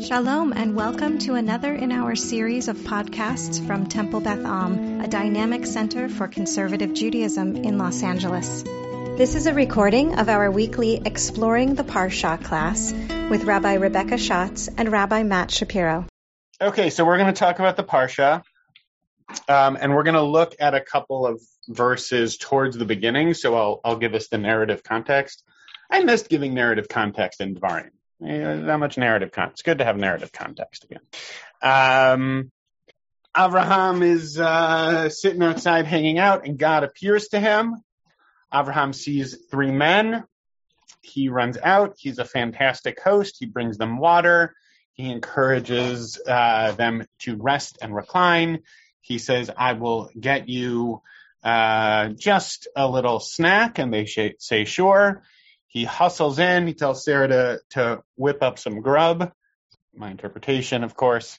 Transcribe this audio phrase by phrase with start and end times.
[0.00, 5.08] Shalom and welcome to another in our series of podcasts from Temple Beth Am, a
[5.08, 8.62] dynamic center for conservative Judaism in Los Angeles.
[9.16, 12.92] This is a recording of our weekly Exploring the Parsha class
[13.30, 16.06] with Rabbi Rebecca Schatz and Rabbi Matt Shapiro.
[16.60, 18.42] Okay, so we're going to talk about the Parsha,
[19.48, 23.54] um, and we're going to look at a couple of verses towards the beginning, so
[23.54, 25.42] I'll, I'll give us the narrative context.
[25.90, 27.92] I missed giving narrative context in Dvarim.
[28.20, 29.60] Not much narrative context.
[29.60, 31.00] It's good to have narrative context again.
[31.62, 32.50] Um,
[33.36, 37.76] Abraham is uh, sitting outside hanging out, and God appears to him.
[38.52, 40.24] Abraham sees three men.
[41.02, 41.96] He runs out.
[41.98, 43.36] He's a fantastic host.
[43.38, 44.54] He brings them water.
[44.94, 48.60] He encourages uh, them to rest and recline.
[49.02, 51.02] He says, I will get you
[51.44, 53.78] uh, just a little snack.
[53.78, 55.22] And they sh- say, sure.
[55.76, 56.66] He hustles in.
[56.66, 59.30] He tells Sarah to, to whip up some grub.
[59.94, 61.38] My interpretation, of course.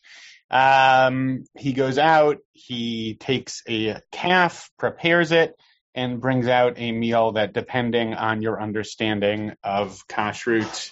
[0.51, 2.37] Um, he goes out.
[2.53, 5.55] He takes a calf, prepares it,
[5.95, 10.91] and brings out a meal that, depending on your understanding of kashrut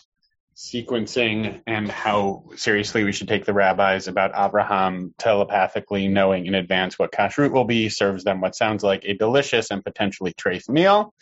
[0.56, 6.98] sequencing and how seriously we should take the rabbis about Abraham telepathically knowing in advance
[6.98, 11.14] what kashrut will be, serves them what sounds like a delicious and potentially treif meal.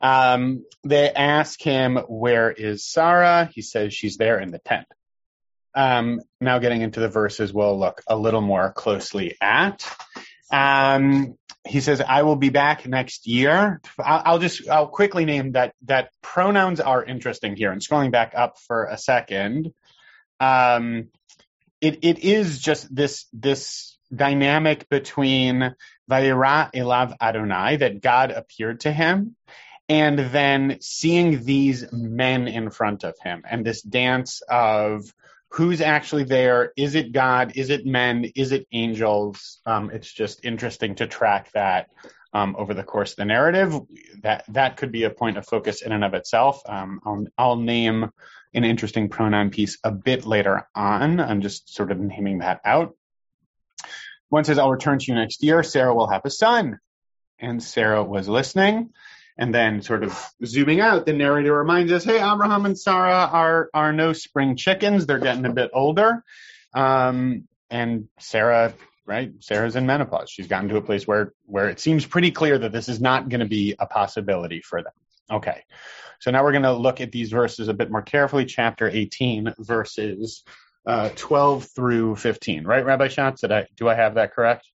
[0.00, 3.50] Um, they ask him, where is Sarah?
[3.52, 4.86] He says she's there in the tent.
[5.74, 9.84] Um, now getting into the verses we'll look a little more closely at.
[10.52, 11.36] Um,
[11.66, 13.80] he says, I will be back next year.
[13.98, 18.34] I'll, I'll, just, I'll quickly name that, that pronouns are interesting here and scrolling back
[18.36, 19.72] up for a second.
[20.38, 21.08] Um,
[21.80, 25.74] it, it is just this, this dynamic between
[26.10, 29.36] Vayera Elav Adonai, that God appeared to him,
[29.88, 35.12] and then seeing these men in front of him and this dance of
[35.50, 36.72] who's actually there.
[36.76, 37.52] Is it god?
[37.54, 38.24] Is it men?
[38.34, 39.60] Is it angels?
[39.66, 41.90] Um, it's just interesting to track that
[42.32, 43.78] um, over the course of the narrative.
[44.22, 46.62] That that could be a point of focus in and of itself.
[46.66, 48.10] Um, I'll, I'll name
[48.54, 51.20] an interesting pronoun piece a bit later on.
[51.20, 52.96] I'm just sort of naming that out.
[54.30, 55.62] One says i'll return to you next year.
[55.62, 56.80] Sarah will have a son.
[57.38, 58.90] And sarah was listening
[59.36, 63.68] and then sort of zooming out, the narrator reminds us, hey, Abraham and Sarah are,
[63.74, 65.06] are no spring chickens.
[65.06, 66.22] They're getting a bit older.
[66.72, 68.74] Um, and Sarah,
[69.06, 69.32] right?
[69.40, 70.30] Sarah's in menopause.
[70.30, 73.28] She's gotten to a place where, where it seems pretty clear that this is not
[73.28, 74.92] going to be a possibility for them.
[75.30, 75.62] Okay.
[76.20, 78.44] So now we're going to look at these verses a bit more carefully.
[78.44, 80.44] Chapter 18, verses
[80.86, 83.40] uh, 12 through 15, right, Rabbi Schatz?
[83.40, 84.68] Did I, do I have that correct?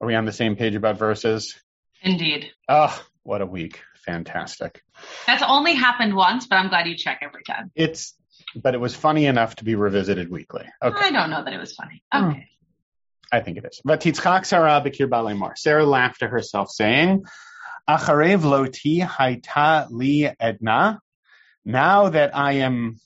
[0.00, 1.54] Are we on the same page about verses?
[2.02, 2.50] Indeed.
[2.68, 3.82] Oh, what a week.
[4.06, 4.82] Fantastic.
[5.26, 7.70] That's only happened once, but I'm glad you check every time.
[7.74, 8.14] It's,
[8.56, 10.64] but it was funny enough to be revisited weekly.
[10.82, 11.04] Okay.
[11.08, 12.02] I don't know that it was funny.
[12.12, 12.24] Okay.
[12.24, 12.40] Hmm.
[13.30, 13.82] I think it is.
[13.84, 15.58] But Vatitzchak Sarah Bekir Balemar.
[15.58, 17.26] Sarah laughed to herself, saying,
[17.86, 20.98] Acharev loti haita li edna.
[21.66, 22.96] Now that I am,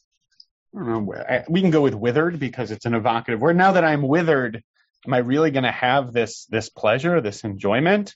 [0.72, 3.56] I don't know where, we can go with withered because it's an evocative word.
[3.56, 4.62] Now that I'm withered,
[5.05, 8.15] am I really going to have this, this pleasure, this enjoyment?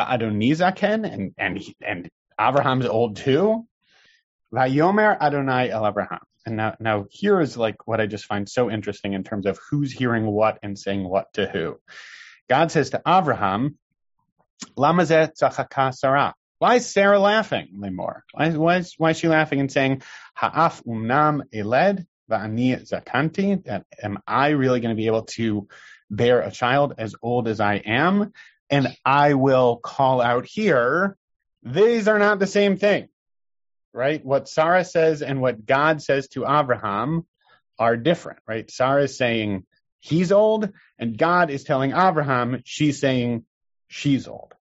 [0.00, 2.08] Adonizaken, and and and
[2.40, 3.66] Abraham's old too.
[4.52, 6.20] Vayomer Adonai El Abraham.
[6.44, 9.58] And now, now here is like what I just find so interesting in terms of
[9.70, 11.78] who's hearing what and saying what to who.
[12.48, 13.78] God says to Abraham,
[14.76, 15.36] Lamazet
[15.94, 16.34] Sarah.
[16.58, 18.20] Why is Sarah laughing, Limor?
[18.32, 20.02] Why, why, is, why is she laughing and saying,
[20.34, 23.64] Ha'af umnam eled va'ani zakanti?
[23.64, 25.66] That am I really going to be able to
[26.10, 28.32] bear a child as old as I am?
[28.72, 31.16] And I will call out here,
[31.62, 33.08] these are not the same thing,
[33.92, 34.24] right?
[34.24, 37.26] What Sarah says and what God says to Abraham
[37.78, 38.68] are different, right?
[38.70, 39.66] Sarah is saying
[40.00, 43.44] he's old, and God is telling Abraham, she's saying
[43.88, 44.54] she's old.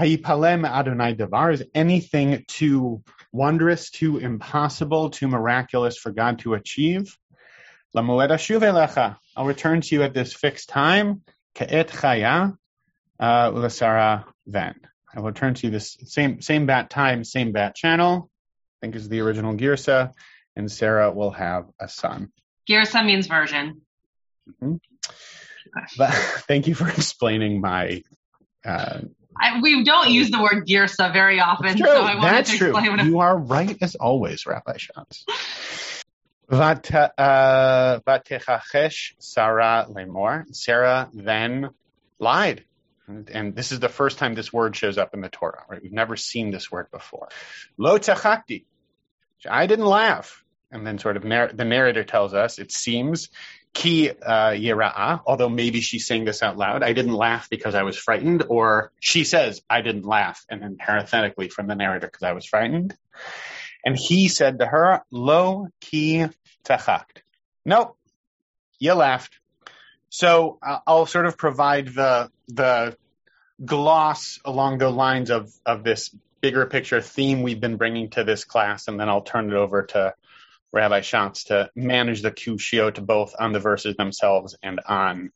[0.00, 7.16] Hayipalem Adonai Davar is anything too wondrous, too impossible, too miraculous for God to achieve.
[7.96, 11.22] I'll return to you at this fixed time.
[11.54, 12.56] Ka'et chaya,
[13.18, 14.74] uh, Lasara then.
[15.14, 18.30] I will turn to this same same bat time, same bat channel.
[18.30, 20.12] I think is the original Girsa,
[20.56, 22.32] and Sarah will have a son.
[22.68, 23.82] Girsa means version.
[24.48, 24.76] Mm-hmm.
[25.96, 26.10] But
[26.48, 28.02] thank you for explaining my.
[28.64, 29.00] Uh,
[29.40, 32.84] I, we don't use the word Girsa very often, so I wanted That's to explain.
[32.84, 32.94] true.
[32.94, 33.06] explain.
[33.08, 35.24] You are right as always, Rabbi Schatz.
[36.50, 40.44] Uh, Vatechachesh Sarah Lemor.
[40.54, 41.70] Sarah then
[42.18, 42.64] lied
[43.06, 45.82] and this is the first time this word shows up in the Torah, right?
[45.82, 47.28] We've never seen this word before.
[47.76, 48.64] Lo tachakti.
[49.48, 50.42] I didn't laugh.
[50.70, 53.28] and then sort of narr- the narrator tells us it seems
[53.74, 56.82] ki uh, although maybe she's saying this out loud.
[56.82, 60.76] I didn't laugh because I was frightened, or she says I didn't laugh, and then
[60.76, 62.96] parenthetically from the narrator because I was frightened.
[63.84, 66.26] And he said to her, "Lo ki
[66.64, 67.22] tachakt."
[67.66, 67.98] Nope,
[68.78, 69.38] you laughed.
[70.14, 72.96] So I'll sort of provide the the
[73.64, 78.44] gloss along the lines of of this bigger picture theme we've been bringing to this
[78.44, 80.14] class, and then I'll turn it over to
[80.72, 85.32] Rabbi Schatz to manage the kushiyot both on the verses themselves and on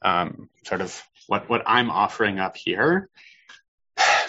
[0.00, 3.10] um, sort of what, what I'm offering up here.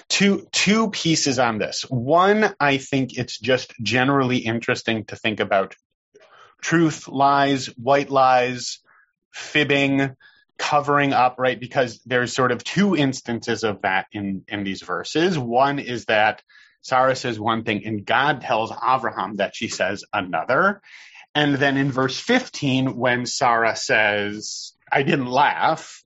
[0.09, 1.83] Two, two pieces on this.
[1.83, 5.77] One, I think it's just generally interesting to think about
[6.61, 8.79] truth, lies, white lies,
[9.33, 10.15] fibbing,
[10.57, 11.59] covering up, right?
[11.59, 15.37] Because there's sort of two instances of that in, in these verses.
[15.37, 16.41] One is that
[16.81, 20.81] Sarah says one thing, and God tells Abraham that she says another.
[21.33, 26.03] And then in verse 15, when Sarah says, I didn't laugh,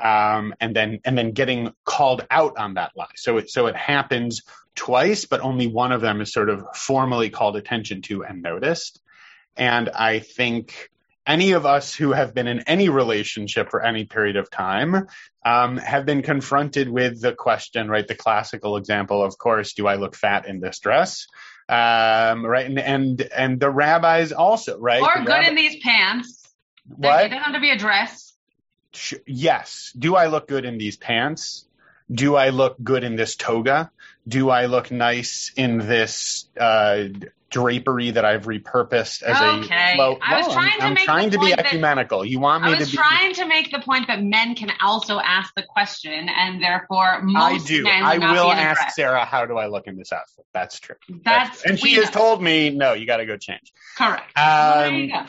[0.00, 3.08] um, and then and then getting called out on that lie.
[3.16, 4.42] So it so it happens
[4.74, 9.00] twice, but only one of them is sort of formally called attention to and noticed.
[9.56, 10.90] And I think
[11.26, 15.06] any of us who have been in any relationship for any period of time
[15.44, 18.06] um, have been confronted with the question, right?
[18.06, 21.26] The classical example, of course, do I look fat in this dress?
[21.68, 25.00] Um, right, and, and and the rabbis also, right?
[25.00, 26.42] Or the good rabbi- in these pants.
[26.88, 27.26] What?
[27.26, 28.34] It doesn't have to be a dress.
[28.92, 29.92] Sh- yes.
[29.96, 31.64] Do I look good in these pants?
[32.12, 33.90] Do I look good in this toga?
[34.26, 37.04] Do I look nice in this uh,
[37.50, 39.94] drapery that I've repurposed as Okay.
[39.94, 39.98] a?
[39.98, 42.24] Well, I was trying I'm, to I'm make trying the to be that- ecumenical.
[42.24, 42.78] You want me to be?
[42.78, 46.62] I was trying to make the point that men can also ask the question, and
[46.62, 47.84] therefore I most do.
[47.84, 48.94] men I will be in a ask dress.
[48.96, 50.44] Sarah, how do I look in this outfit?
[50.52, 50.96] That's true.
[51.24, 53.72] That's and she we has told me, no, you got to go change.
[53.96, 54.36] correct.
[54.38, 55.24] Um, you go.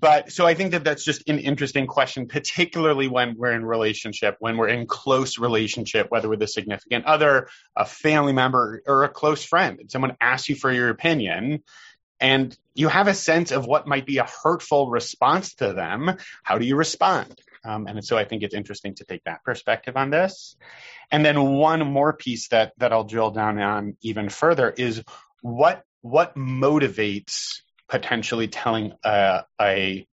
[0.00, 4.36] But so I think that that's just an interesting question, particularly when we're in relationship,
[4.38, 9.08] when we're in close relationship, whether with a significant other, a family member, or a
[9.08, 11.62] close friend, and someone asks you for your opinion,
[12.20, 16.16] and you have a sense of what might be a hurtful response to them.
[16.42, 17.38] How do you respond?
[17.64, 20.56] Um, and so I think it's interesting to take that perspective on this.
[21.10, 25.02] And then one more piece that that I'll drill down on even further is
[25.42, 30.06] what what motivates potentially telling a, a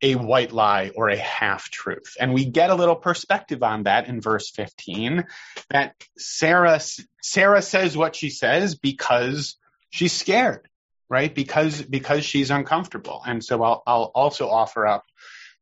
[0.00, 2.16] a white lie or a half truth.
[2.20, 5.26] And we get a little perspective on that in verse 15
[5.70, 6.80] that Sarah
[7.20, 9.56] Sarah says what she says because
[9.90, 10.68] she's scared,
[11.08, 11.34] right?
[11.34, 13.22] Because because she's uncomfortable.
[13.26, 15.04] And so I'll I'll also offer up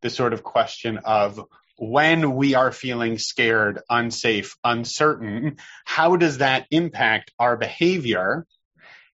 [0.02, 1.42] the sort of question of
[1.78, 8.46] when we are feeling scared, unsafe, uncertain, how does that impact our behavior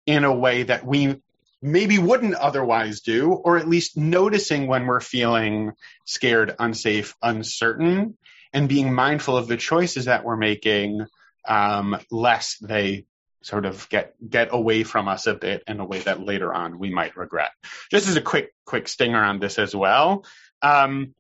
[0.06, 1.16] in a way that we
[1.62, 5.74] maybe wouldn't otherwise do, or at least noticing when we're feeling
[6.06, 8.18] scared, unsafe, uncertain,
[8.54, 11.06] and being mindful of the choices that we're making,
[11.48, 13.06] um, lest they
[13.44, 16.78] sort of get get away from us a bit in a way that later on
[16.78, 17.52] we might regret.
[17.90, 20.26] Just as a quick quick stinger on this as well.
[20.62, 21.14] Um,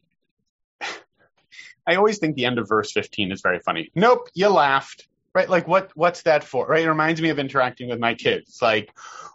[1.87, 3.91] I always think the end of verse 15 is very funny.
[3.95, 5.07] Nope, you laughed.
[5.33, 5.49] Right?
[5.49, 6.65] Like what what's that for?
[6.65, 6.83] Right?
[6.83, 8.59] It reminds me of interacting with my kids.
[8.61, 8.91] Like,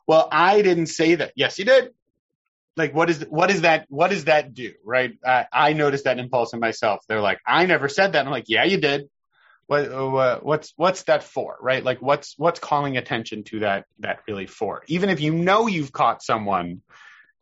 [0.07, 1.33] well, I didn't say that.
[1.37, 1.91] Yes, you did.
[2.77, 4.75] Like what is what is that what does that do?
[4.85, 5.19] Right?
[5.25, 7.05] I, I noticed that impulse in myself.
[7.09, 8.27] They're like, I never said that.
[8.27, 9.09] I'm like, yeah, you did.
[9.67, 11.57] What what's what's that for?
[11.61, 11.83] Right?
[11.83, 14.83] Like what's what's calling attention to that that really for?
[14.87, 16.83] Even if you know you've caught someone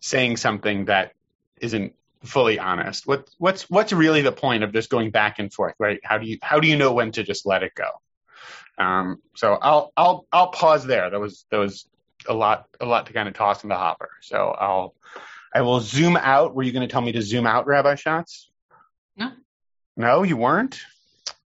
[0.00, 1.12] saying something that
[1.60, 1.94] isn't
[2.24, 3.06] fully honest.
[3.06, 6.00] What what's what's really the point of just going back and forth, right?
[6.02, 7.88] How do you how do you know when to just let it go?
[8.78, 11.10] Um, so I'll I'll I'll pause there.
[11.10, 11.86] That was that was
[12.28, 14.10] a lot a lot to kind of toss in the hopper.
[14.22, 14.94] So I'll
[15.54, 16.54] I will zoom out.
[16.54, 18.50] Were you going to tell me to zoom out, Rabbi Schatz?
[19.16, 19.30] No.
[19.96, 20.80] No, you weren't.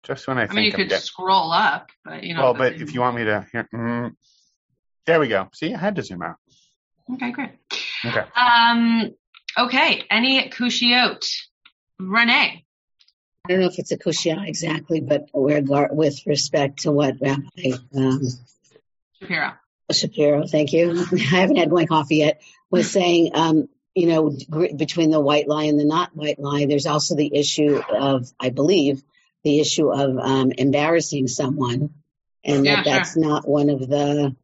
[0.03, 2.43] Just when I, I think mean, you I'm could scroll up, but you know.
[2.43, 4.15] well, but if you want me to, here, mm,
[5.05, 5.49] there we go.
[5.53, 6.37] See, I had to zoom out.
[7.13, 7.51] Okay, great.
[8.05, 8.23] Okay.
[8.35, 9.11] Um.
[9.57, 10.03] Okay.
[10.09, 11.27] Any kushiot?
[11.99, 12.63] Renee.
[13.47, 17.77] I don't know if it's a kushia exactly, but with with respect to what Rabbi
[17.95, 18.21] um,
[19.21, 19.53] Shapiro.
[19.89, 21.05] Shapiro, thank you.
[21.13, 22.41] I haven't had my coffee yet.
[22.69, 26.65] Was saying, um, you know, gr- between the white lie and the not white lie,
[26.65, 29.01] there's also the issue of, I believe,
[29.45, 31.93] the issue of um, embarrassing someone,
[32.43, 34.35] and Yeah, that that's not one of the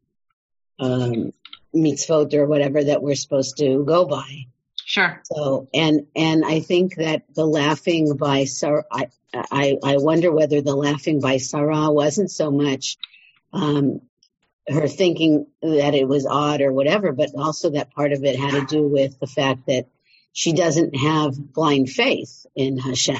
[0.78, 1.32] um,
[1.74, 4.46] mitzvot or whatever that we're supposed to go by.
[4.94, 5.20] Sure.
[5.24, 10.60] So, and and I think that the laughing by Sarah, I I, I wonder whether
[10.60, 12.96] the laughing by Sarah wasn't so much
[13.52, 14.02] um,
[14.68, 18.52] her thinking that it was odd or whatever, but also that part of it had
[18.52, 19.88] to do with the fact that
[20.32, 23.16] she doesn't have blind faith in Hashem.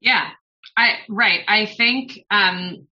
[0.00, 0.28] Yeah,
[0.76, 1.42] I right.
[1.46, 2.88] I think um,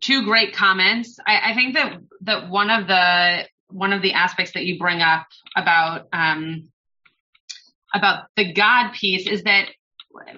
[0.00, 1.18] two great comments.
[1.26, 5.02] I, I, think that that one of the one of the aspects that you bring
[5.02, 6.68] up about um,
[7.94, 9.68] about the God piece is that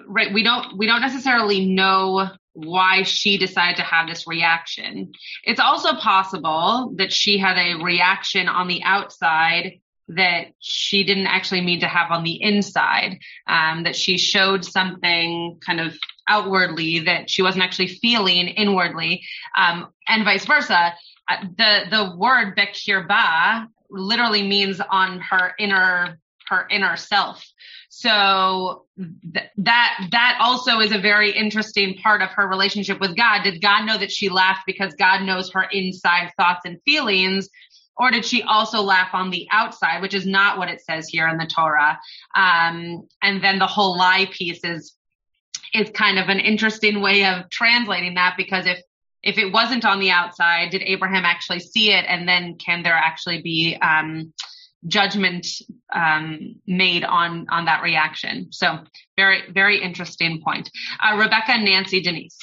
[0.07, 5.11] right we don't we don't necessarily know why she decided to have this reaction.
[5.45, 11.61] It's also possible that she had a reaction on the outside that she didn't actually
[11.61, 15.97] mean to have on the inside, um, that she showed something kind of
[16.27, 19.23] outwardly that she wasn't actually feeling inwardly,
[19.55, 20.93] um, and vice versa.
[21.31, 27.45] Uh, the the word bekirba literally means on her inner her inner self.
[27.89, 33.43] So th- that that also is a very interesting part of her relationship with God.
[33.43, 37.49] Did God know that she laughed because God knows her inside thoughts and feelings?
[37.97, 41.27] Or did she also laugh on the outside, which is not what it says here
[41.27, 41.99] in the Torah?
[42.35, 44.95] Um, and then the whole lie piece is
[45.73, 48.81] is kind of an interesting way of translating that because if
[49.23, 52.05] if it wasn't on the outside, did Abraham actually see it?
[52.07, 54.33] And then can there actually be um,
[54.87, 55.47] judgment
[55.93, 58.51] um, made on on that reaction?
[58.51, 58.79] So
[59.15, 60.69] very very interesting point.
[60.99, 62.37] Uh, Rebecca, Nancy, Denise.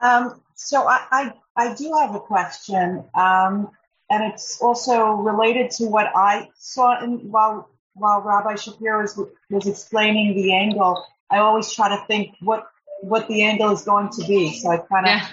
[0.00, 3.70] Um, so I, I, I do have a question, um,
[4.10, 9.18] and it's also related to what I saw in, while while Rabbi Shapiro was,
[9.50, 11.02] was explaining the angle.
[11.30, 12.66] I always try to think what
[13.00, 14.58] what the angle is going to be.
[14.58, 15.26] So I kind of yeah.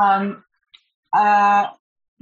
[0.00, 0.44] Um,
[1.12, 1.68] uh,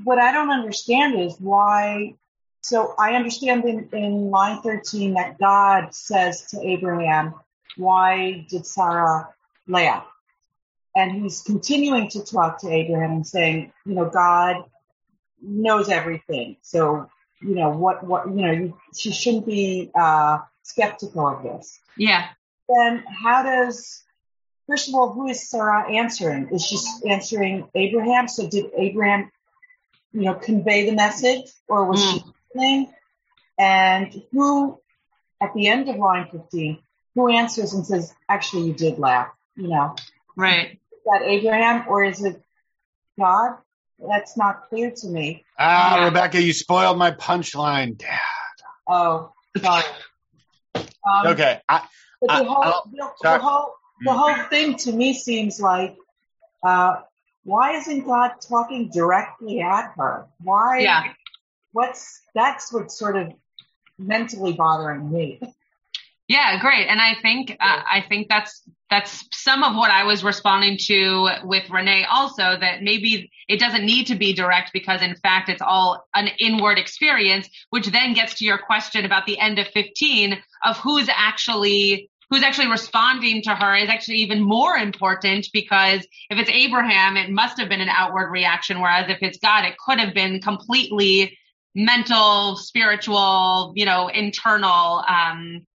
[0.05, 2.15] what I don't understand is why.
[2.61, 7.35] So I understand in, in line 13 that God says to Abraham,
[7.77, 9.29] why did Sarah
[9.67, 10.07] laugh?
[10.95, 14.65] And he's continuing to talk to Abraham and saying, you know, God
[15.41, 16.57] knows everything.
[16.63, 17.09] So,
[17.41, 21.81] you know, what, what, you know, you, she shouldn't be, uh, skeptical of this.
[21.97, 22.29] Yeah.
[22.69, 24.03] Then how does
[24.69, 26.51] first of all, who is Sarah answering?
[26.53, 28.29] Is she answering Abraham?
[28.29, 29.31] So did Abraham,
[30.13, 32.13] you know, convey the message or was mm.
[32.13, 32.95] she listening?
[33.59, 34.79] And who,
[35.41, 36.79] at the end of line 15,
[37.15, 39.97] who answers and says, actually, you did laugh, you know?
[40.37, 40.73] Right.
[40.93, 42.41] Is that Abraham or is it
[43.19, 43.57] God?
[43.99, 45.45] That's not clear to me.
[45.59, 46.05] Ah, yeah.
[46.05, 48.21] Rebecca, you spoiled my punchline, Dad.
[48.87, 49.85] Oh, sorry.
[51.09, 51.61] Um, okay.
[51.67, 51.87] I,
[52.21, 55.97] but the, I, whole, the, the, whole, the whole thing to me seems like,
[56.63, 56.97] uh,
[57.45, 60.27] why isn't God talking directly at her?
[60.43, 60.81] Why?
[60.81, 61.13] Yeah.
[61.73, 63.33] What's that's what's sort of
[63.99, 65.41] mentally bothering me.
[66.29, 66.87] Yeah, great.
[66.89, 67.55] And I think uh,
[67.91, 72.83] I think that's that's some of what I was responding to with Renee also that
[72.83, 77.49] maybe it doesn't need to be direct because in fact it's all an inward experience,
[77.71, 82.43] which then gets to your question about the end of 15 of who's actually who's
[82.43, 87.59] actually responding to her is actually even more important because if it's Abraham, it must
[87.59, 88.81] have been an outward reaction.
[88.81, 91.39] Whereas if it's God, it could have been completely
[91.75, 95.67] mental, spiritual, you know, internal, um,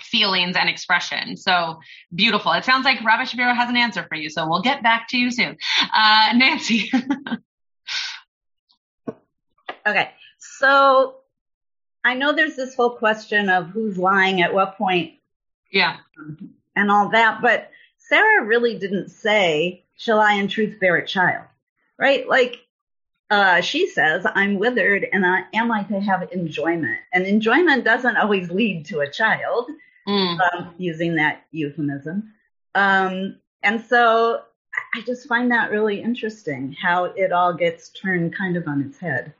[0.00, 1.36] feelings and expression.
[1.36, 1.78] So
[2.12, 2.52] beautiful.
[2.52, 4.28] It sounds like Rabbi Shapiro has an answer for you.
[4.28, 5.56] So we'll get back to you soon.
[5.94, 6.90] Uh, Nancy.
[9.86, 10.10] okay.
[10.38, 11.16] So
[12.02, 15.19] I know there's this whole question of who's lying at what point
[15.70, 15.96] yeah.
[16.76, 17.40] And all that.
[17.42, 21.46] But Sarah really didn't say, shall I in truth bear a child?
[21.98, 22.28] Right?
[22.28, 22.58] Like,
[23.30, 26.98] uh, she says, I'm withered and I, am I to have enjoyment?
[27.12, 29.70] And enjoyment doesn't always lead to a child,
[30.08, 30.38] mm.
[30.40, 32.32] um, using that euphemism.
[32.74, 34.42] Um, and so
[34.94, 38.98] I just find that really interesting how it all gets turned kind of on its
[38.98, 39.34] head.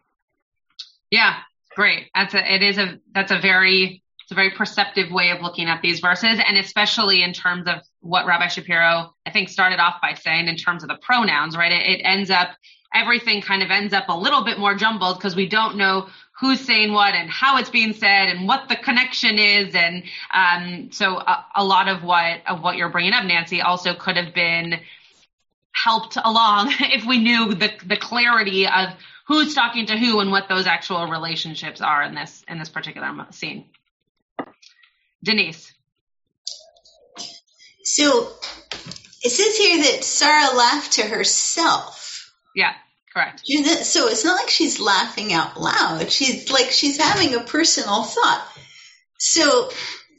[1.11, 1.39] Yeah,
[1.75, 2.11] great.
[2.15, 5.67] That's a, it is a, that's a very it's a very perceptive way of looking
[5.67, 9.97] at these verses, and especially in terms of what Rabbi Shapiro, I think, started off
[10.01, 11.73] by saying in terms of the pronouns, right?
[11.73, 12.51] It, it ends up,
[12.95, 16.07] everything kind of ends up a little bit more jumbled because we don't know
[16.39, 19.75] who's saying what and how it's being said and what the connection is.
[19.75, 23.95] And um, so a, a lot of what of what you're bringing up, Nancy, also
[23.95, 24.79] could have been
[25.73, 28.91] helped along if we knew the the clarity of
[29.27, 33.27] who's talking to who and what those actual relationships are in this in this particular
[33.31, 33.65] scene.
[35.23, 35.73] Denise.
[37.85, 38.29] So
[39.23, 42.33] it says here that Sarah laughed to herself.
[42.55, 42.73] Yeah,
[43.13, 43.43] correct.
[43.85, 46.11] So it's not like she's laughing out loud.
[46.11, 48.47] She's like she's having a personal thought.
[49.19, 49.71] So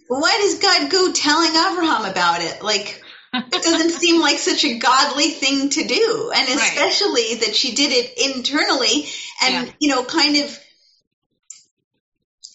[0.07, 2.61] why does God go telling Abraham about it?
[2.61, 3.01] Like
[3.33, 6.31] it doesn't seem like such a godly thing to do.
[6.35, 7.41] And especially right.
[7.45, 9.07] that she did it internally
[9.41, 9.73] and, yeah.
[9.79, 10.59] you know, kind of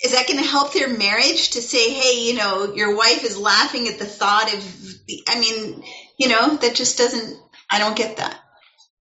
[0.02, 3.38] is that going to help their marriage to say, hey, you know, your wife is
[3.38, 5.82] laughing at the thought of the, I mean,
[6.18, 7.38] you know, that just doesn't,
[7.70, 8.38] I don't get that.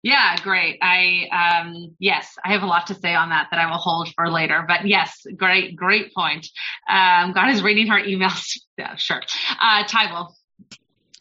[0.05, 0.77] Yeah, great.
[0.83, 4.07] I um, yes, I have a lot to say on that that I will hold
[4.13, 4.63] for later.
[4.67, 6.47] But yes, great, great point.
[6.87, 8.59] Um, God is reading her emails.
[8.77, 9.19] yeah, sure.
[9.59, 10.31] Uh, Tybal.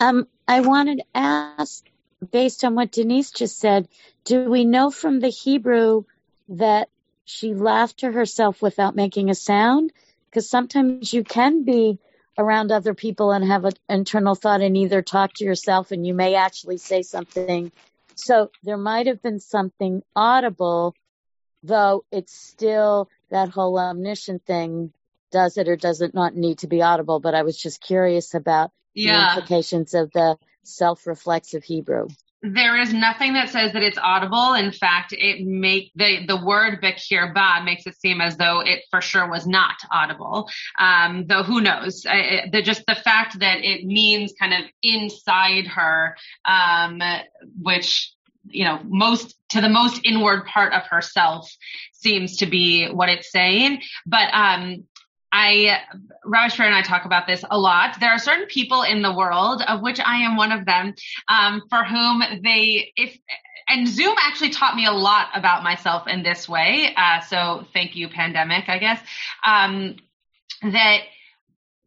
[0.00, 1.82] Um, I wanted to ask,
[2.30, 3.88] based on what Denise just said,
[4.24, 6.04] do we know from the Hebrew
[6.50, 6.90] that
[7.24, 9.92] she laughed to herself without making a sound?
[10.30, 11.98] Because sometimes you can be
[12.36, 16.14] around other people and have an internal thought and either talk to yourself and you
[16.14, 17.70] may actually say something
[18.14, 20.94] so there might have been something audible,
[21.62, 24.92] though it's still that whole omniscient thing.
[25.30, 27.18] Does it or does it not need to be audible?
[27.18, 29.12] But I was just curious about yeah.
[29.34, 32.08] the implications of the self-reflexive Hebrew
[32.44, 34.52] there is nothing that says that it's audible.
[34.52, 39.00] In fact, it make the the word ba makes it seem as though it for
[39.00, 40.50] sure was not audible.
[40.78, 42.04] Um, though who knows?
[42.06, 47.00] I, the just the fact that it means kind of inside her, um,
[47.60, 48.12] which
[48.50, 51.50] you know most to the most inward part of herself
[51.92, 53.80] seems to be what it's saying.
[54.04, 54.84] But um,
[55.36, 55.80] I,
[56.24, 57.98] Rabbi and I talk about this a lot.
[57.98, 60.94] There are certain people in the world, of which I am one of them,
[61.28, 63.18] um, for whom they, if,
[63.68, 66.94] and Zoom actually taught me a lot about myself in this way.
[66.96, 69.00] Uh, so thank you, pandemic, I guess.
[69.44, 69.96] Um,
[70.62, 71.00] that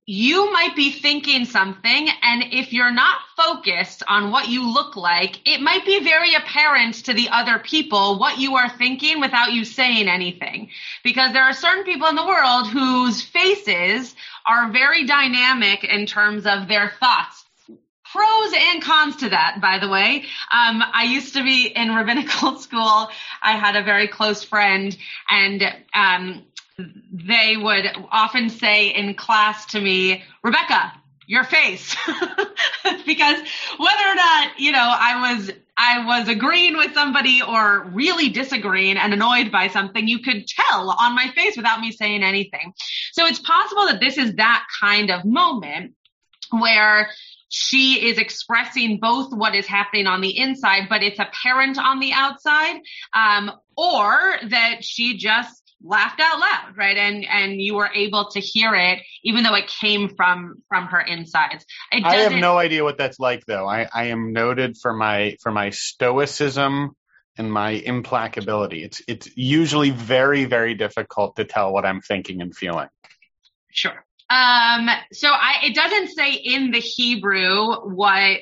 [0.10, 5.42] you might be thinking something and if you're not focused on what you look like,
[5.46, 9.66] it might be very apparent to the other people what you are thinking without you
[9.66, 10.70] saying anything.
[11.04, 14.16] Because there are certain people in the world whose faces
[14.48, 17.44] are very dynamic in terms of their thoughts.
[18.10, 20.24] Pros and cons to that, by the way.
[20.54, 23.10] Um, I used to be in rabbinical school.
[23.44, 24.98] I had a very close friend
[25.30, 26.46] and, um,
[26.78, 30.94] they would often say in class to me, Rebecca,
[31.26, 31.96] your face.
[33.06, 33.40] because
[33.78, 38.98] whether or not, you know, I was I was agreeing with somebody or really disagreeing
[38.98, 42.74] and annoyed by something, you could tell on my face without me saying anything.
[43.12, 45.94] So it's possible that this is that kind of moment
[46.50, 47.10] where
[47.50, 52.12] she is expressing both what is happening on the inside, but it's apparent on the
[52.12, 52.82] outside,
[53.14, 56.98] um, or that she just laughed out loud, right?
[56.98, 61.00] And and you were able to hear it, even though it came from from her
[61.00, 61.66] insides.
[61.92, 63.68] I have no idea what that's like, though.
[63.68, 66.96] I, I am noted for my for my stoicism
[67.38, 68.84] and my implacability.
[68.84, 72.90] It's it's usually very very difficult to tell what I'm thinking and feeling.
[73.72, 74.04] Sure.
[74.30, 78.40] Um, so I, it doesn't say in the Hebrew what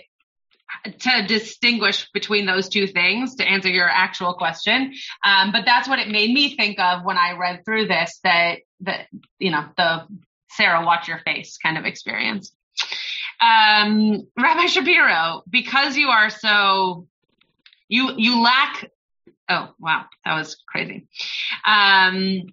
[0.86, 4.93] to distinguish between those two things to answer your actual question.
[5.24, 8.60] Um, but that's what it made me think of when I read through this that,
[8.82, 9.08] that,
[9.39, 10.08] you know, the
[10.52, 12.56] Sarah watch your face kind of experience.
[13.41, 17.08] Um, Rabbi Shapiro, because you are so,
[17.88, 18.89] you, you lack,
[19.50, 21.08] oh, wow, that was crazy.
[21.65, 22.43] Um,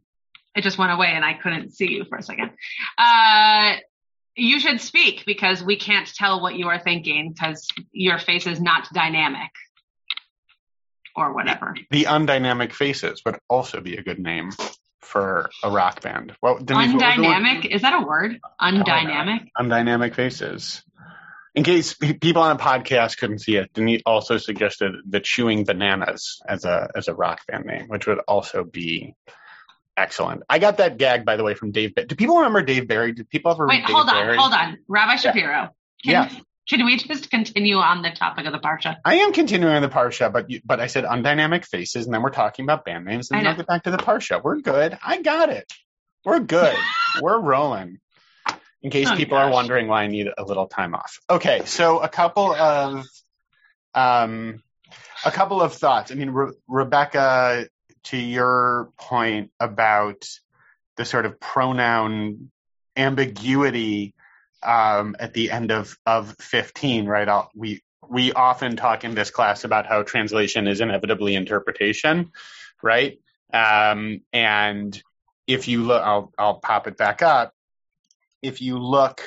[0.55, 2.51] it just went away and I couldn't see you for a second.
[2.99, 3.77] Uh,
[4.37, 8.61] you should speak because we can't tell what you are thinking because your face is
[8.61, 9.51] not dynamic
[11.15, 11.75] or whatever.
[11.91, 14.51] The undynamic faces would also be a good name
[15.01, 16.35] for a rock band.
[16.41, 18.41] Well, Denise, undynamic is that a word?
[18.61, 19.49] Undynamic.
[19.59, 20.83] undynamic faces.
[21.55, 26.41] In case people on a podcast couldn't see it, Denise also suggested the Chewing Bananas
[26.49, 29.15] as a as a rock band name, which would also be
[29.97, 30.43] excellent.
[30.49, 31.95] I got that gag, by the way, from Dave.
[31.95, 33.13] Do people remember Dave Barry?
[33.13, 33.85] Did people ever wait?
[33.85, 35.71] hold on, hold on, Rabbi Shapiro.
[36.05, 36.31] Can, yeah.
[36.69, 38.97] Can we just continue on the topic of the parsha?
[39.05, 42.23] I am continuing on the parsha, but you, but I said undynamic faces, and then
[42.23, 44.43] we're talking about band names, and then I'll get back to the parsha.
[44.43, 44.97] We're good.
[45.05, 45.71] I got it.
[46.25, 46.77] We're good.
[47.21, 47.99] we're rolling.
[48.81, 49.49] In case oh, people gosh.
[49.49, 51.19] are wondering why I need a little time off.
[51.31, 53.07] Okay, so a couple of
[53.95, 54.63] um,
[55.25, 56.11] a couple of thoughts.
[56.11, 57.69] I mean, Re- Rebecca
[58.05, 60.27] to your point about
[60.97, 62.51] the sort of pronoun
[62.97, 64.15] ambiguity
[64.63, 67.29] um, at the end of, of 15, right?
[67.29, 72.31] I'll, we we often talk in this class about how translation is inevitably interpretation,
[72.83, 73.19] right?
[73.53, 75.01] Um, and
[75.47, 77.55] if you look, I'll I'll pop it back up.
[78.43, 79.23] If you look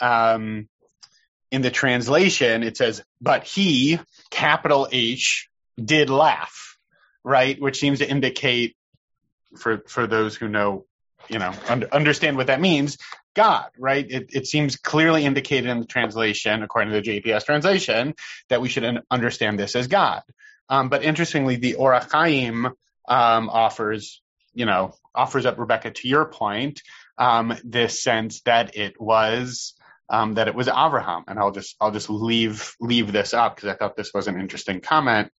[0.00, 0.68] um,
[1.50, 5.48] in the translation, it says, "But he, capital H,
[5.82, 6.75] did laugh."
[7.26, 7.60] Right?
[7.60, 8.76] Which seems to indicate,
[9.58, 10.86] for for those who know,
[11.28, 12.98] you know, un- understand what that means,
[13.34, 14.06] God, right?
[14.08, 18.14] It, it seems clearly indicated in the translation, according to the JPS translation,
[18.48, 20.22] that we should un- understand this as God.
[20.68, 22.72] Um, but interestingly, the Or HaChaim
[23.08, 24.22] um, offers,
[24.54, 26.80] you know, offers up Rebecca to your point,
[27.18, 29.74] um, this sense that it was
[30.08, 33.68] um, that it was Avraham, and I'll just I'll just leave leave this up because
[33.68, 35.30] I thought this was an interesting comment.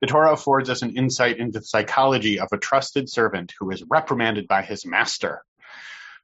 [0.00, 3.82] The Torah affords us an insight into the psychology of a trusted servant who is
[3.88, 5.42] reprimanded by his master.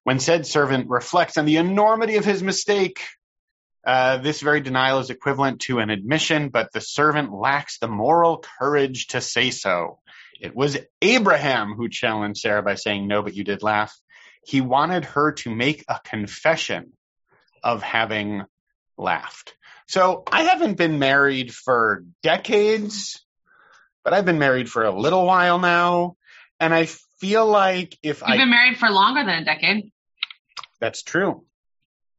[0.04, 3.00] When said servant reflects on the enormity of his mistake,
[3.84, 8.44] uh, this very denial is equivalent to an admission, but the servant lacks the moral
[8.58, 9.98] courage to say so.
[10.40, 13.96] It was Abraham who challenged Sarah by saying, No, but you did laugh.
[14.44, 16.92] He wanted her to make a confession
[17.62, 18.42] of having
[18.98, 19.54] laughed.
[19.86, 23.24] So I haven't been married for decades,
[24.04, 26.16] but I've been married for a little while now.
[26.60, 28.42] And I feel like if I You've I.
[28.42, 29.92] been married for longer than a decade.
[30.80, 31.44] That's true,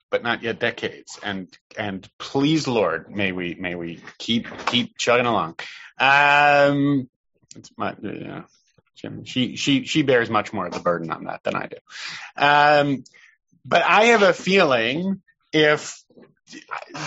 [0.09, 1.19] but not yet decades.
[1.21, 5.55] And and please, Lord, may we may we keep keep chugging along.
[5.99, 7.09] Um,
[7.55, 8.43] it's my yeah,
[9.25, 11.77] She she she bears much more of the burden on that than I do.
[12.37, 13.03] Um,
[13.65, 16.01] but I have a feeling if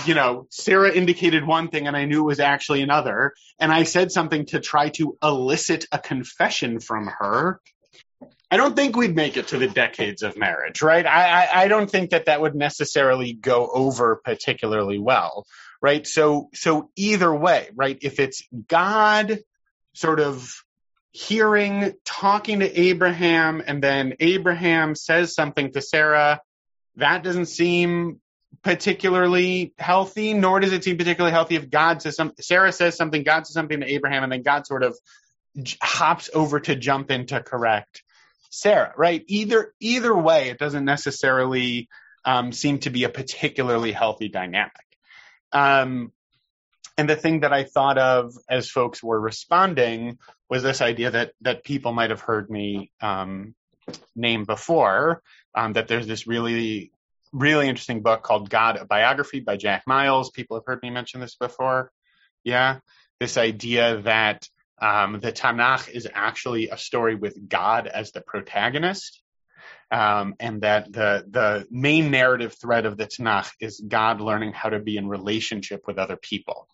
[0.04, 3.85] you know Sarah indicated one thing and I knew it was actually another, and I
[3.85, 7.61] said something to try to elicit a confession from her.
[8.50, 11.04] I don't think we'd make it to the decades of marriage, right?
[11.04, 15.46] I, I, I don't think that that would necessarily go over particularly well,
[15.82, 16.06] right?
[16.06, 17.98] So, so either way, right?
[18.00, 19.40] If it's God
[19.94, 20.48] sort of
[21.11, 26.40] hearing, talking to Abraham, and then Abraham says something to Sarah,
[26.96, 28.20] that doesn't seem
[28.62, 33.22] particularly healthy, nor does it seem particularly healthy if God says something, Sarah says something,
[33.22, 34.96] God says something to Abraham, and then God sort of
[35.80, 38.02] hops over to jump in to correct
[38.50, 39.22] Sarah, right?
[39.26, 41.88] Either either way, it doesn't necessarily
[42.24, 44.72] um, seem to be a particularly healthy dynamic.
[45.52, 46.12] Um,
[46.98, 51.32] and the thing that I thought of as folks were responding was this idea that
[51.42, 53.54] that people might have heard me um,
[54.14, 55.22] name before.
[55.54, 56.92] Um, that there's this really
[57.32, 60.30] really interesting book called God: A Biography by Jack Miles.
[60.30, 61.90] People have heard me mention this before.
[62.44, 62.78] Yeah,
[63.20, 64.48] this idea that
[64.80, 69.22] um, the Tanakh is actually a story with God as the protagonist,
[69.90, 74.68] um, and that the the main narrative thread of the Tanakh is God learning how
[74.68, 76.68] to be in relationship with other people.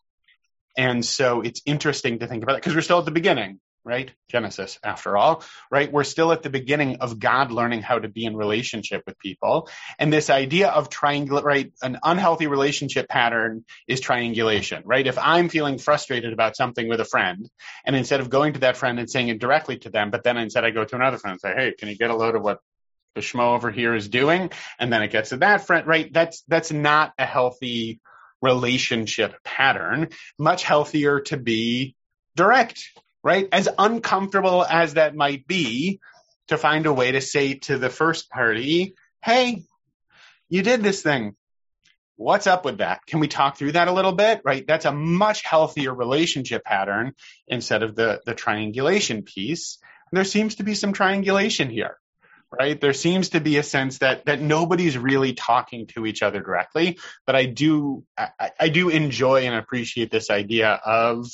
[0.76, 4.12] And so it's interesting to think about it because we're still at the beginning, right?
[4.30, 5.92] Genesis, after all, right?
[5.92, 9.68] We're still at the beginning of God learning how to be in relationship with people.
[9.98, 11.72] And this idea of triangle, right?
[11.82, 15.06] An unhealthy relationship pattern is triangulation, right?
[15.06, 17.48] If I'm feeling frustrated about something with a friend,
[17.84, 20.36] and instead of going to that friend and saying it directly to them, but then
[20.36, 22.42] instead I go to another friend and say, hey, can you get a load of
[22.42, 22.60] what
[23.14, 24.50] the schmo over here is doing?
[24.78, 26.12] And then it gets to that friend, right?
[26.12, 28.00] That's, that's not a healthy
[28.40, 30.08] relationship pattern.
[30.38, 31.94] Much healthier to be
[32.34, 32.82] direct,
[33.22, 33.48] right?
[33.52, 36.00] As uncomfortable as that might be,
[36.48, 39.62] to find a way to say to the first party, hey,
[40.48, 41.34] you did this thing.
[42.16, 43.06] What's up with that?
[43.06, 44.42] Can we talk through that a little bit?
[44.44, 44.66] Right?
[44.66, 47.14] That's a much healthier relationship pattern
[47.48, 49.78] instead of the, the triangulation piece.
[50.10, 51.96] And there seems to be some triangulation here,
[52.50, 52.78] right?
[52.78, 56.98] There seems to be a sense that, that nobody's really talking to each other directly.
[57.26, 61.26] But I do, I, I do enjoy and appreciate this idea of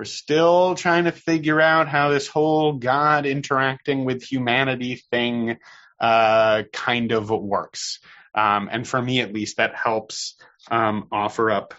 [0.00, 5.58] we're still trying to figure out how this whole God interacting with humanity thing
[6.00, 7.98] uh, kind of works.
[8.34, 10.36] Um, and for me, at least, that helps
[10.70, 11.74] um, offer up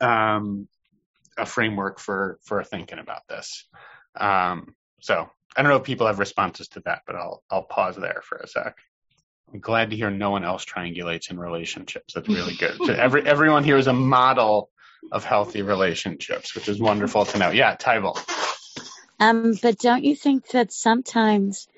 [0.00, 0.68] um,
[1.36, 3.64] a framework for for thinking about this.
[4.14, 7.96] Um, so I don't know if people have responses to that, but I'll I'll pause
[7.96, 8.76] there for a sec.
[9.52, 12.14] I'm glad to hear no one else triangulates in relationships.
[12.14, 12.76] That's really good.
[12.76, 14.70] so every everyone here is a model
[15.10, 17.50] of healthy relationships, which is wonderful to know.
[17.50, 18.16] Yeah, Tyval.
[19.18, 21.68] Um, but don't you think that sometimes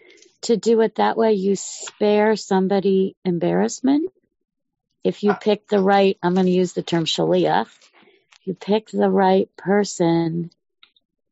[0.43, 4.13] to do it that way, you spare somebody embarrassment?
[5.03, 7.69] If you pick the right, I'm going to use the term shaliach,
[8.45, 10.51] you pick the right person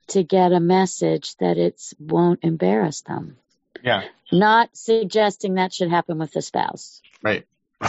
[0.08, 3.36] to get a message that it won't embarrass them.
[3.82, 4.02] Yeah.
[4.30, 7.00] Not suggesting that should happen with the spouse.
[7.22, 7.46] Right.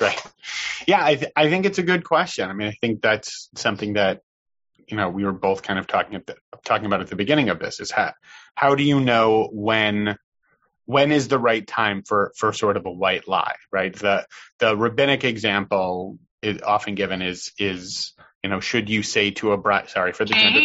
[0.00, 0.22] right.
[0.86, 2.48] Yeah, I, th- I think it's a good question.
[2.48, 4.20] I mean, I think that's something that
[4.86, 7.48] you know we were both kind of talking at the, talking about at the beginning
[7.48, 8.12] of this is how
[8.54, 10.16] how do you know when
[10.86, 13.94] when is the right time for for sort of a white lie, right?
[13.94, 14.26] The
[14.58, 19.56] the rabbinic example is often given is is you know should you say to a
[19.56, 20.60] bride sorry for the gender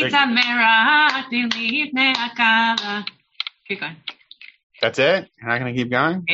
[3.68, 3.96] Keep going.
[4.82, 5.30] That's it?
[5.40, 6.26] You're not going to keep going?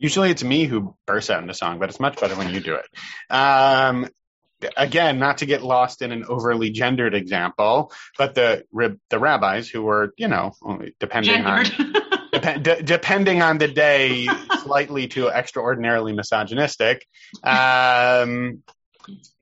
[0.00, 0.30] It's on Meraki, going.
[0.30, 2.76] Usually it's me who bursts out into song, but it's much better when you do
[2.76, 3.34] it.
[3.34, 4.08] Um,
[4.76, 8.64] again, not to get lost in an overly gendered example, but the
[9.10, 10.52] the rabbis who were, you know,
[11.00, 11.72] depending Gendered.
[11.78, 11.92] on
[12.32, 14.28] dep- d- depending on the day,
[14.62, 17.06] slightly to extraordinarily misogynistic.
[17.42, 18.62] Um,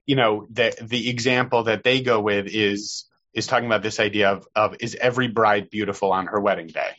[0.05, 4.31] you know, the the example that they go with is is talking about this idea
[4.31, 6.91] of of is every bride beautiful on her wedding day,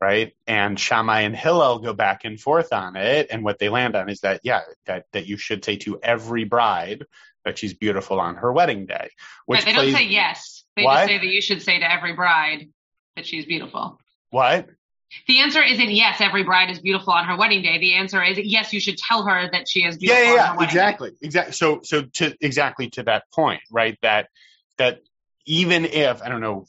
[0.00, 0.32] right?
[0.46, 4.08] And Shammai and Hillel go back and forth on it, and what they land on
[4.08, 7.04] is that yeah, that that you should say to every bride
[7.44, 9.10] that she's beautiful on her wedding day.
[9.46, 10.64] Which Right, they plays, don't say yes.
[10.76, 10.94] They What?
[10.96, 12.68] just say that you should say to every bride
[13.16, 13.98] that she's beautiful.
[14.30, 14.68] what?
[15.26, 17.78] The answer isn't yes, every bride is beautiful on her wedding day.
[17.78, 20.36] The answer is yes, you should tell her that she is Yeah, beautiful yeah, on
[20.36, 21.52] yeah, her wedding exactly, exactly.
[21.54, 23.96] So, so to exactly to that point, right?
[24.02, 24.28] That
[24.76, 25.00] that
[25.46, 26.66] even if I don't know,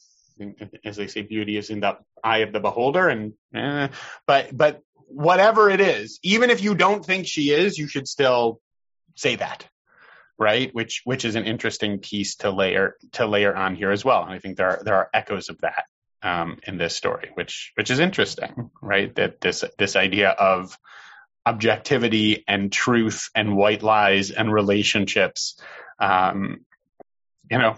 [0.84, 3.90] as they say, beauty is in the eye of the beholder, and eh,
[4.26, 8.62] but but whatever it is, even if you don't think she is, you should still
[9.16, 9.68] say that,
[10.38, 10.74] right?
[10.74, 14.24] Which which is an interesting piece to layer to layer on here as well.
[14.24, 15.86] And I think there are there are echoes of that
[16.22, 19.14] um, in this story, which which is interesting, right?
[19.16, 20.78] That this this idea of
[21.46, 25.60] objectivity and truth and white lies and relationships,
[26.00, 26.66] um,
[27.50, 27.78] you know,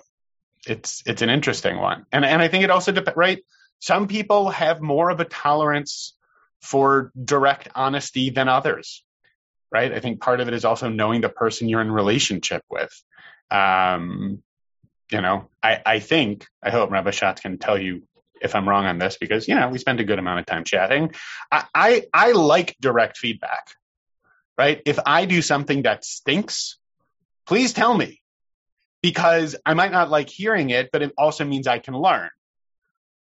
[0.67, 3.17] it's it's an interesting one, and and I think it also depends.
[3.17, 3.39] right.
[3.79, 6.15] Some people have more of a tolerance
[6.61, 9.03] for direct honesty than others,
[9.71, 9.91] right?
[9.91, 12.91] I think part of it is also knowing the person you're in relationship with.
[13.49, 14.43] Um,
[15.11, 18.03] you know, I, I think, I hope Rabbi Schatz can tell you
[18.41, 20.63] if I'm wrong on this because, you know, we spend a good amount of time
[20.63, 21.13] chatting.
[21.51, 23.67] I, I, I like direct feedback,
[24.57, 24.81] right?
[24.85, 26.77] If I do something that stinks,
[27.45, 28.21] please tell me
[29.01, 32.29] because I might not like hearing it, but it also means I can learn.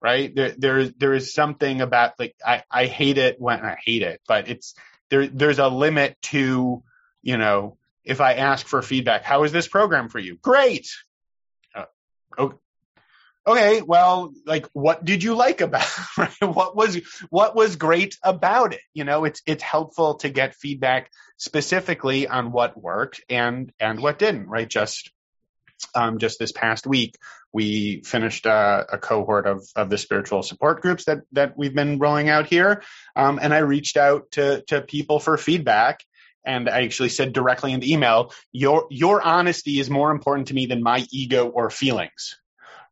[0.01, 0.33] Right.
[0.33, 4.21] There, there, there is something about like, I, I hate it when I hate it,
[4.27, 4.73] but it's
[5.09, 6.83] there, there's a limit to,
[7.21, 10.37] you know, if I ask for feedback, how is this program for you?
[10.37, 10.89] Great.
[11.75, 11.85] Uh,
[12.37, 12.55] okay.
[13.47, 15.83] Okay, well, like, what did you like about
[16.39, 18.81] what was what was great about it?
[18.93, 24.19] You know, it's it's helpful to get feedback specifically on what worked and and what
[24.19, 24.47] didn't.
[24.47, 24.69] Right?
[24.69, 25.11] Just
[25.95, 27.15] um, just this past week,
[27.51, 31.99] we finished uh, a cohort of of the spiritual support groups that that we've been
[31.99, 32.83] rolling out here,
[33.15, 36.03] um, and I reached out to to people for feedback.
[36.45, 40.53] And I actually said directly in the email, your your honesty is more important to
[40.53, 42.39] me than my ego or feelings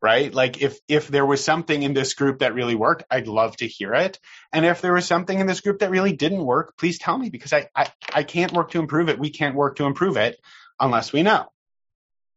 [0.02, 0.34] right?
[0.34, 3.68] Like if if there was something in this group that really worked, I'd love to
[3.68, 4.20] hear it.
[4.54, 7.30] And if there was something in this group that really didn't work, please tell me
[7.30, 9.20] because I I, I can't work to improve it.
[9.20, 10.38] We can't work to improve it
[10.80, 11.48] unless we know.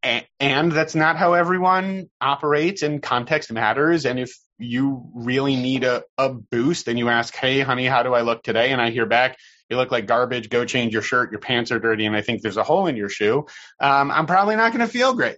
[0.03, 4.07] And, that's not how everyone operates and context matters.
[4.07, 8.15] And if you really need a, a boost and you ask, Hey, honey, how do
[8.15, 8.71] I look today?
[8.71, 9.37] And I hear back,
[9.69, 10.49] you look like garbage.
[10.49, 11.31] Go change your shirt.
[11.31, 12.07] Your pants are dirty.
[12.07, 13.47] And I think there's a hole in your shoe.
[13.79, 15.37] Um, I'm probably not going to feel great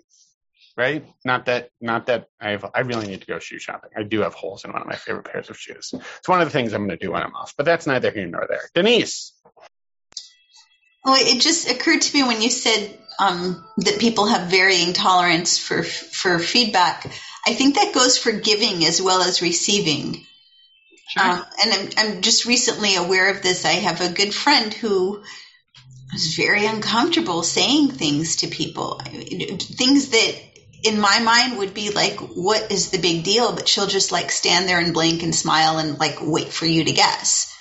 [0.76, 1.04] right?
[1.24, 3.90] Not that, not that I have, I really need to go shoe shopping.
[3.96, 5.92] I do have holes in one of my favorite pairs of shoes.
[5.92, 8.10] It's one of the things I'm going to do when I'm off, but that's neither
[8.10, 8.68] here nor there.
[8.74, 9.34] Denise.
[11.04, 15.58] Oh, it just occurred to me when you said um, that people have varying tolerance
[15.58, 17.06] for for feedback.
[17.46, 20.24] I think that goes for giving as well as receiving.
[21.08, 21.22] Sure.
[21.22, 23.64] Uh, and I'm, I'm just recently aware of this.
[23.64, 25.22] I have a good friend who
[26.12, 30.34] was very uncomfortable saying things to people, things that
[30.84, 33.52] in my mind would be like, what is the big deal?
[33.52, 36.84] But she'll just like stand there and blink and smile and like wait for you
[36.84, 37.56] to guess.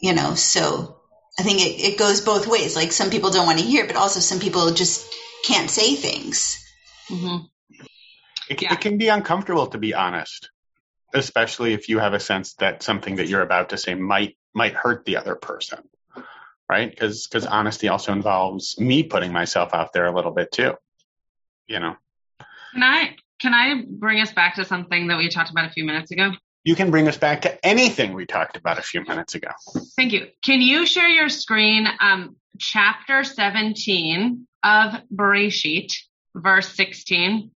[0.00, 1.01] You know, so
[1.38, 2.76] I think it, it goes both ways.
[2.76, 5.06] Like some people don't want to hear, but also some people just
[5.44, 6.58] can't say things.
[7.08, 7.38] hmm
[8.48, 8.74] It, Yeah.
[8.74, 10.50] it can be uncomfortable to be honest,
[11.14, 14.74] especially if you have a sense that something that you're about to say might might
[14.74, 15.78] hurt the other person,
[16.68, 16.90] right?
[16.90, 20.74] Because because honesty also involves me putting myself out there a little bit too.
[21.66, 21.96] You know,
[22.74, 25.84] Can I can I bring us back to something that we talked about a few
[25.84, 26.32] minutes ago?
[26.64, 29.48] You can bring us back to anything we talked about a few minutes ago.
[29.96, 30.28] Thank you.
[30.44, 35.92] Can you share your screen, um, chapter 17 of Bereshit,
[36.34, 37.50] verse 16?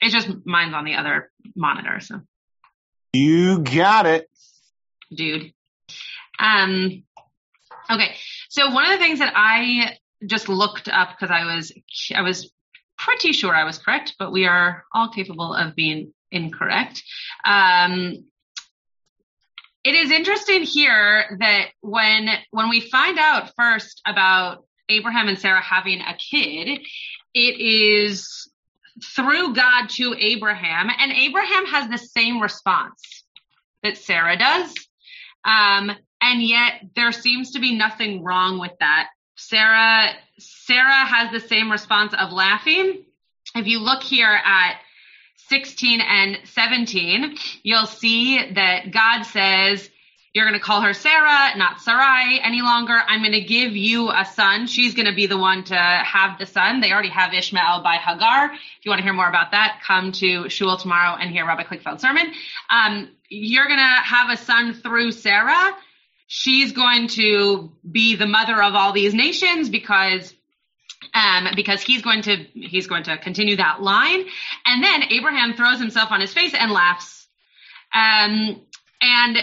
[0.00, 2.20] It's just mine's on the other monitor, so
[3.12, 4.28] You got it.
[5.14, 5.52] dude.
[6.38, 7.02] Um,
[7.90, 8.14] okay.
[8.48, 11.72] So one of the things that I just looked up because I was,
[12.14, 12.52] I was
[12.96, 17.02] pretty sure I was correct, but we are all capable of being incorrect.
[17.44, 18.24] Um,
[19.84, 25.62] it is interesting here that when, when we find out first about Abraham and Sarah
[25.62, 26.80] having a kid,
[27.34, 28.50] it is
[29.14, 33.24] through God to Abraham and Abraham has the same response
[33.82, 34.74] that Sarah does.
[35.44, 39.08] Um, and yet there seems to be nothing wrong with that.
[39.36, 43.04] Sarah, Sarah has the same response of laughing.
[43.54, 44.80] If you look here at
[45.48, 49.88] 16 and 17, you'll see that God says,
[50.34, 52.94] you're going to call her Sarah, not Sarai any longer.
[52.94, 54.66] I'm going to give you a son.
[54.66, 56.80] She's going to be the one to have the son.
[56.80, 58.52] They already have Ishmael by Hagar.
[58.52, 61.64] If you want to hear more about that, come to Shul tomorrow and hear Rabbi
[61.64, 62.32] Kligfeld's sermon.
[62.70, 65.72] Um, you're going to have a son through Sarah.
[66.26, 70.34] She's going to be the mother of all these nations because
[71.14, 74.24] um, because he's going to he's going to continue that line.
[74.66, 77.26] And then Abraham throws himself on his face and laughs.
[77.94, 78.60] Um,
[79.00, 79.38] and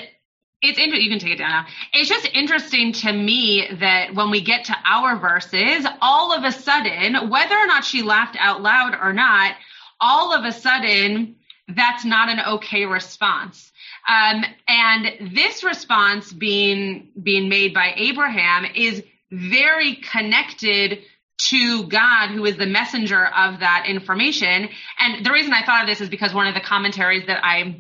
[0.62, 1.02] it's interesting.
[1.02, 1.66] You can take it down now.
[1.94, 6.52] It's just interesting to me that when we get to our verses, all of a
[6.52, 9.56] sudden, whether or not she laughed out loud or not,
[10.00, 11.36] all of a sudden,
[11.68, 13.72] that's not an okay response.
[14.08, 21.00] Um, and this response being being made by Abraham is very connected
[21.38, 24.70] to God, who is the messenger of that information.
[25.00, 27.78] And the reason I thought of this is because one of the commentaries that I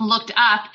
[0.00, 0.66] looked up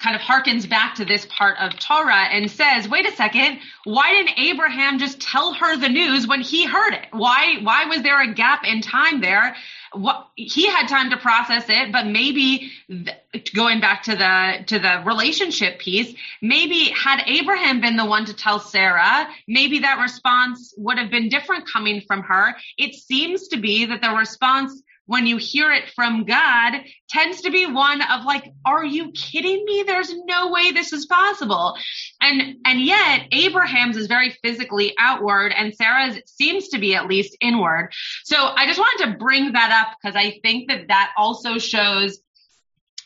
[0.00, 4.12] kind of harkens back to this part of Torah and says, wait a second, why
[4.12, 7.06] didn't Abraham just tell her the news when he heard it?
[7.12, 9.56] Why, why was there a gap in time there?
[9.92, 14.78] What, he had time to process it, but maybe th- going back to the, to
[14.78, 20.74] the relationship piece, maybe had Abraham been the one to tell Sarah, maybe that response
[20.76, 22.54] would have been different coming from her.
[22.76, 26.74] It seems to be that the response when you hear it from God
[27.08, 29.82] tends to be one of like, are you kidding me?
[29.82, 31.76] There's no way this is possible.
[32.20, 37.38] And, and yet Abraham's is very physically outward and Sarah's seems to be at least
[37.40, 37.90] inward.
[38.24, 42.18] So I just wanted to bring that up because I think that that also shows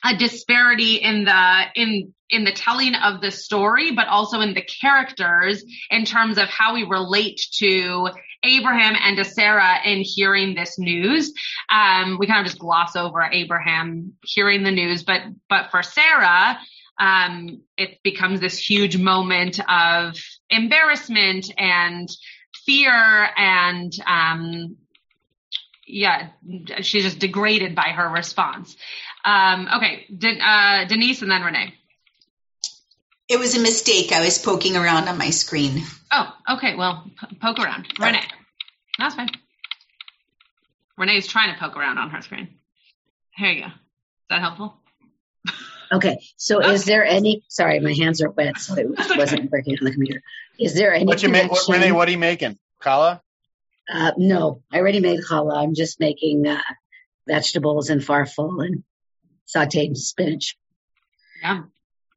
[0.04, 4.62] a disparity in the in in the telling of the story but also in the
[4.62, 8.08] characters in terms of how we relate to
[8.42, 11.32] Abraham and to Sarah in hearing this news.
[11.68, 16.58] Um, we kind of just gloss over Abraham hearing the news, but but for Sarah,
[16.98, 20.16] um, it becomes this huge moment of
[20.50, 22.08] embarrassment and
[22.66, 24.76] fear and um,
[25.86, 26.28] yeah,
[26.80, 28.76] she's just degraded by her response.
[29.24, 31.74] Um, okay, De- uh, Denise and then Renee.
[33.28, 34.12] It was a mistake.
[34.12, 35.82] I was poking around on my screen.
[36.11, 36.74] Oh, okay.
[36.74, 37.87] Well, p- poke around.
[37.98, 38.20] Renee.
[38.98, 39.28] That's fine.
[40.98, 42.58] Renee's trying to poke around on her screen.
[43.35, 43.66] Here you go.
[43.68, 43.72] Is
[44.30, 44.74] that helpful?
[45.94, 46.72] Okay, so Okay.
[46.72, 47.44] is there any?
[47.48, 49.14] Sorry, my hands are wet, so it okay.
[49.18, 50.22] wasn't working on the computer.
[50.58, 51.50] Is there any What you make?
[51.50, 52.58] What, Renee, what are you making?
[52.82, 53.20] Challah?
[53.92, 55.54] Uh, no, I already made challah.
[55.62, 56.62] I'm just making uh,
[57.28, 58.85] vegetables and farfel and
[59.54, 60.56] sautéed spinach.
[61.42, 61.62] Yeah.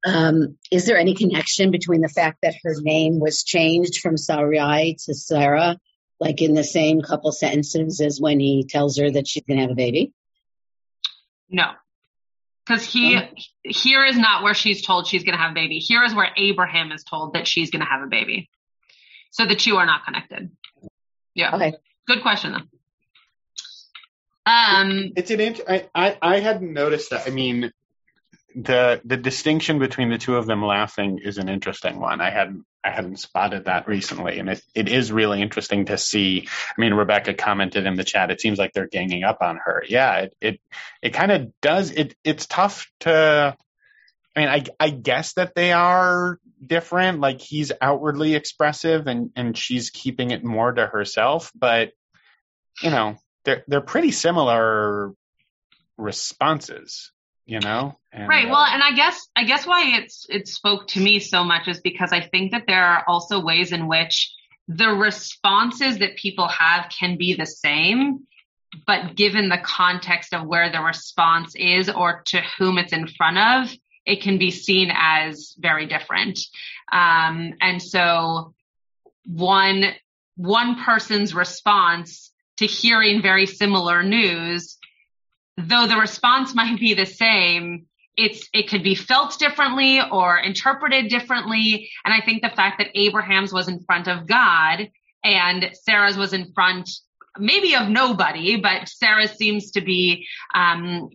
[0.05, 4.97] Um, is there any connection between the fact that her name was changed from Sarai
[5.05, 5.79] to Sarah,
[6.19, 9.63] like in the same couple sentences as when he tells her that she's going to
[9.63, 10.13] have a baby?
[11.49, 11.71] No.
[12.65, 13.27] Because he Oh.
[13.63, 15.79] here is not where she's told she's going to have a baby.
[15.79, 18.49] Here is where Abraham is told that she's going to have a baby.
[19.31, 20.51] So the two are not connected.
[21.33, 21.55] Yeah.
[21.55, 21.73] Okay.
[22.07, 22.61] Good question though.
[24.75, 25.11] Um.
[25.15, 27.27] It's an int- I, I I hadn't noticed that.
[27.27, 27.71] I mean,
[28.55, 32.21] the the distinction between the two of them laughing is an interesting one.
[32.21, 36.47] I hadn't I hadn't spotted that recently, and it, it is really interesting to see.
[36.47, 38.31] I mean, Rebecca commented in the chat.
[38.31, 39.83] It seems like they're ganging up on her.
[39.87, 40.59] Yeah, it it,
[41.01, 41.91] it kind of does.
[41.91, 43.57] It it's tough to.
[44.35, 47.19] I mean, I I guess that they are different.
[47.19, 51.51] Like he's outwardly expressive, and and she's keeping it more to herself.
[51.55, 51.91] But
[52.81, 55.13] you know, they're they're pretty similar
[55.97, 57.11] responses.
[57.47, 58.47] You know, and, Right.
[58.47, 61.67] uh, Well, and I guess I guess why it's it spoke to me so much
[61.67, 64.33] is because I think that there are also ways in which
[64.67, 68.25] the responses that people have can be the same,
[68.87, 73.37] but given the context of where the response is or to whom it's in front
[73.37, 73.77] of,
[74.07, 76.39] it can be seen as very different.
[76.91, 78.55] Um, and so
[79.25, 79.93] one
[80.35, 84.77] one person's response to hearing very similar news
[85.57, 87.85] though the response might be the same,
[88.17, 91.89] it's it could be felt differently or interpreted differently.
[92.03, 94.89] And I think the fact that Abraham's was in front of God
[95.23, 96.89] and Sarah's was in front
[97.37, 101.09] maybe of nobody, but Sarah seems to be um,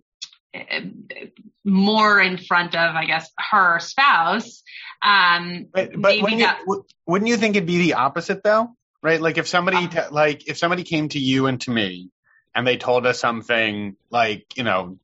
[1.64, 4.62] more in front of, I guess, her spouse.
[5.02, 8.76] Um, But, but wouldn't, you, wouldn't you think it'd be the opposite though?
[9.02, 9.20] Right?
[9.20, 12.10] Like if somebody te- like if somebody came to you and to me
[12.54, 14.98] and they told us something like, you know,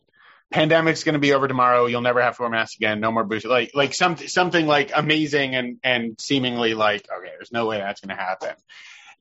[0.51, 1.87] pandemic's going to be over tomorrow.
[1.87, 3.01] You'll never have to wear masks again.
[3.01, 3.49] No more booster.
[3.49, 8.01] Like like something something like amazing and and seemingly like okay, there's no way that's
[8.01, 8.55] going to happen.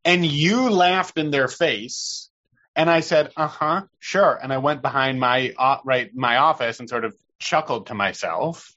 [0.04, 2.30] And you laughed in their face,
[2.76, 4.38] and I said, uh huh, sure.
[4.42, 8.76] And I went behind my uh, right my office and sort of chuckled to myself.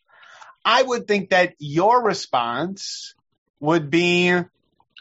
[0.64, 3.14] I would think that your response
[3.60, 4.32] would be.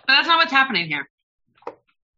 [0.07, 1.07] But that's not what's happening here.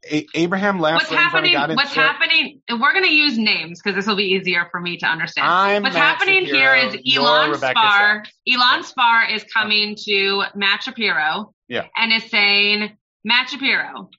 [0.10, 1.76] A- Abraham laughed What's right in front of happening?
[1.76, 2.62] What's happening?
[2.70, 5.48] We're going to use names because this will be easier for me to understand.
[5.48, 8.24] I'm What's Matt happening Shapiro, here is Elon Spar.
[8.48, 11.88] Elon Spar is coming to Matt Shapiro Yeah.
[11.98, 12.92] and is saying,
[13.26, 14.10] Matt Shapiro,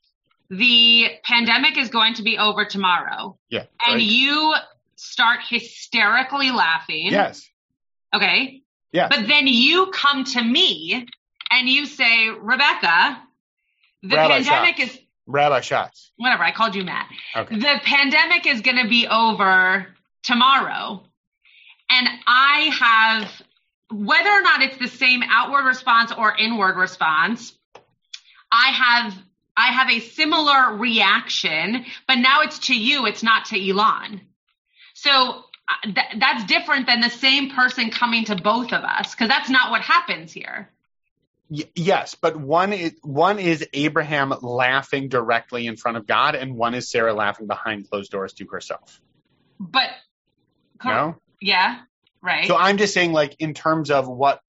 [0.50, 3.64] the pandemic is going to be over tomorrow, Yeah.
[3.86, 4.02] and right.
[4.02, 4.54] you
[4.96, 7.06] start hysterically laughing.
[7.06, 7.48] Yes.
[8.14, 8.62] Okay.
[8.92, 9.08] Yes.
[9.16, 11.06] But then you come to me
[11.50, 13.22] and you say, Rebecca,
[14.02, 14.94] the Rabbi pandemic Schatz.
[14.94, 16.12] is Rabbi Schatz.
[16.16, 16.42] whatever.
[16.42, 17.08] I called you Matt.
[17.36, 17.56] Okay.
[17.58, 19.86] The pandemic is going to be over
[20.22, 21.02] tomorrow.
[21.90, 23.42] And I have,
[23.90, 27.52] whether or not it's the same outward response or inward response,
[28.52, 29.14] I have,
[29.56, 33.06] I have a similar reaction, but now it's to you.
[33.06, 34.20] It's not to Elon.
[34.94, 35.42] So uh,
[35.84, 39.70] th- that's different than the same person coming to both of us because that's not
[39.70, 40.70] what happens here.
[41.50, 46.56] Y- yes, but one is one is Abraham laughing directly in front of God, and
[46.56, 49.00] one is Sarah laughing behind closed doors to herself.
[49.58, 49.90] But
[50.84, 51.16] No.
[51.40, 51.80] yeah,
[52.22, 52.46] right.
[52.46, 54.40] So I'm just saying, like in terms of what,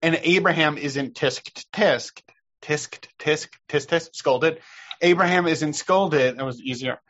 [0.00, 2.22] and Abraham isn't tisked, tisked,
[2.62, 4.60] tisked, tisked, tisk, tisk, scolded.
[5.02, 6.38] Abraham isn't scolded.
[6.38, 7.00] It was easier.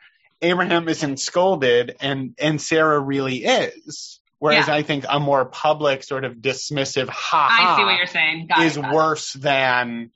[0.41, 4.19] Abraham isn't scolded, and and Sarah really is.
[4.39, 4.75] Whereas Yeah.
[4.75, 8.47] I think a more public, sort of dismissive, ha I see ha, what you're saying.
[8.47, 8.95] Got is it, got it.
[8.95, 10.11] worse than.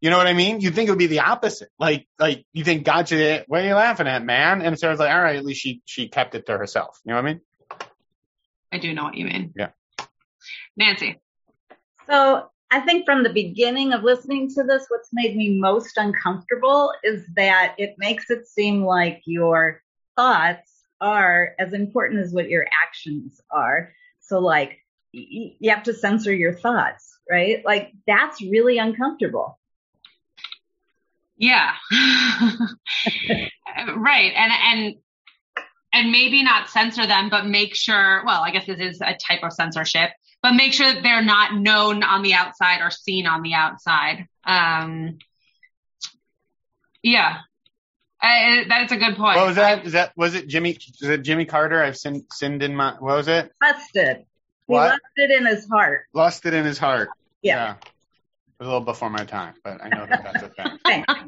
[0.00, 0.62] You know what I mean?
[0.62, 1.68] You'd think it would be the opposite.
[1.78, 4.62] Like, like you think God should, what are you laughing at, man?
[4.62, 6.98] And Sarah's like, all right, at least she she kept it to herself.
[7.04, 7.40] You know what I mean?
[8.72, 9.52] I do know what you mean.
[9.54, 9.70] Yeah.
[10.76, 11.20] Nancy.
[12.08, 16.94] So I think from the beginning of listening to this, what's made me most uncomfortable
[17.04, 19.82] is that it makes it seem like your
[20.16, 23.92] thoughts are as important as what your actions are.
[24.20, 24.78] So like
[25.12, 27.64] you have to censor your thoughts, right?
[27.64, 29.58] Like that's really uncomfortable.
[31.36, 31.72] Yeah.
[33.96, 34.32] right.
[34.36, 34.94] And and
[35.92, 39.42] and maybe not censor them, but make sure well, I guess this is a type
[39.42, 40.10] of censorship,
[40.42, 44.26] but make sure that they're not known on the outside or seen on the outside.
[44.44, 45.18] Um
[47.02, 47.38] yeah.
[48.22, 49.36] I, that's a good point.
[49.38, 49.86] What was that?
[49.86, 50.76] Is that was it Jimmy?
[51.00, 51.82] Is it Jimmy Carter?
[51.82, 52.92] I've sinned, sinned in my.
[52.98, 53.50] What was it?
[53.62, 54.18] Lusted.
[54.18, 54.24] He
[54.66, 54.90] What?
[54.90, 56.02] left it in his heart.
[56.12, 57.08] Lost it in his heart.
[57.42, 57.74] Yeah.
[57.76, 57.84] It
[58.58, 60.78] was a little before my time, but I know that that's a thing.
[60.84, 61.14] Thanks.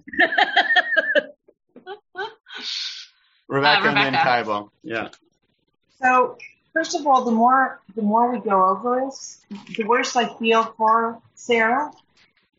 [3.48, 4.28] Rebecca, and then Rebecca.
[4.28, 4.68] Tybal.
[4.82, 5.08] Yeah.
[6.00, 6.38] So
[6.72, 9.40] first of all, the more the more we go over this,
[9.76, 11.90] the worse I feel for Sarah,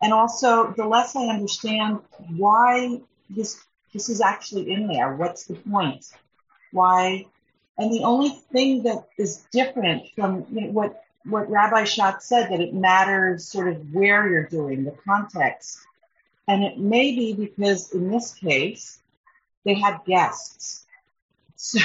[0.01, 1.99] and also the less I understand
[2.35, 3.59] why this
[3.93, 5.15] this is actually in there.
[5.15, 6.05] What's the point?
[6.71, 7.25] Why?
[7.77, 12.51] And the only thing that is different from you know, what what Rabbi Schatz said
[12.51, 15.79] that it matters sort of where you're doing the context,
[16.47, 18.99] and it may be because in this case
[19.65, 20.81] they had guests.
[21.55, 21.79] So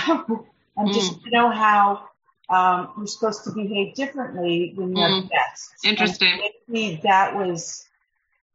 [0.77, 2.09] I'm just you know how
[2.51, 5.31] um, you're supposed to behave differently when you have Mm.
[5.31, 5.85] guests.
[5.85, 6.41] Interesting.
[6.69, 7.88] Maybe that was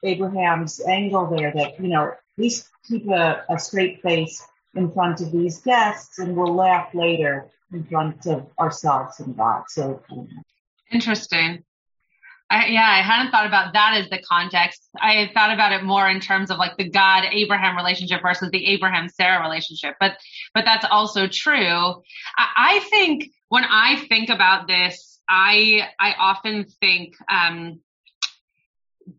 [0.04, 1.52] Abraham's angle there.
[1.54, 4.46] That you know, at least keep a, a straight face
[4.76, 9.64] in front of these guests, and we'll laugh later in front of ourselves and God.
[9.68, 10.04] So
[10.92, 11.64] Interesting.
[12.50, 14.88] I, yeah, I hadn't thought about that as the context.
[15.02, 18.52] I had thought about it more in terms of like the God Abraham relationship versus
[18.52, 19.96] the Abraham Sarah relationship.
[20.00, 20.18] But
[20.54, 21.56] but that's also true.
[22.38, 27.80] I, I think when I think about this, I I often think, um,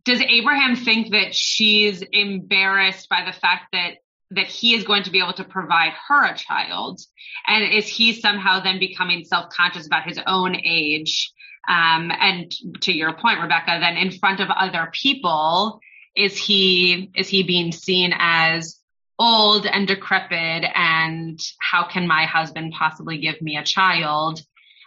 [0.04, 3.94] does Abraham think that she's embarrassed by the fact that
[4.30, 7.00] that he is going to be able to provide her a child,
[7.46, 11.32] and is he somehow then becoming self conscious about his own age?
[11.68, 12.52] Um, and
[12.82, 15.80] to your point, Rebecca, then in front of other people,
[16.16, 18.78] is he is he being seen as
[19.18, 20.64] old and decrepit?
[20.74, 24.40] And how can my husband possibly give me a child?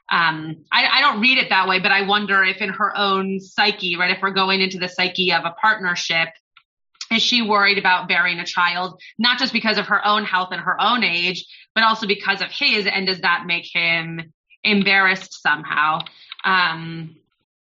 [0.09, 3.39] Um, I, I don't read it that way, but I wonder if in her own
[3.39, 6.29] psyche, right, if we're going into the psyche of a partnership,
[7.11, 10.61] is she worried about bearing a child, not just because of her own health and
[10.61, 12.85] her own age, but also because of his?
[12.85, 14.33] And does that make him
[14.63, 15.99] embarrassed somehow?
[16.43, 17.15] Um,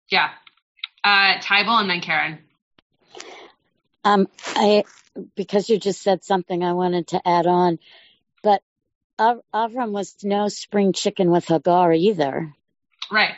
[0.08, 0.30] yeah.
[1.02, 2.38] Uh, Tybal and then Karen.
[4.04, 4.84] Um, I
[5.36, 7.78] because you just said something I wanted to add on,
[9.18, 12.54] Av- Avram was no spring chicken with Hagar either.
[13.10, 13.34] Right.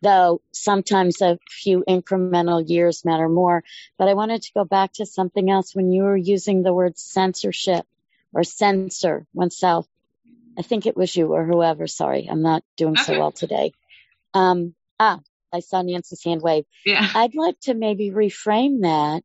[0.00, 3.64] Though sometimes a few incremental years matter more.
[3.98, 6.98] But I wanted to go back to something else when you were using the word
[6.98, 7.84] censorship
[8.32, 9.86] or censor oneself.
[10.56, 11.86] I think it was you or whoever.
[11.86, 13.72] Sorry, I'm not doing so well today.
[14.34, 15.20] Um, ah,
[15.52, 16.64] I saw Nancy's hand wave.
[16.84, 17.08] Yeah.
[17.14, 19.22] I'd like to maybe reframe that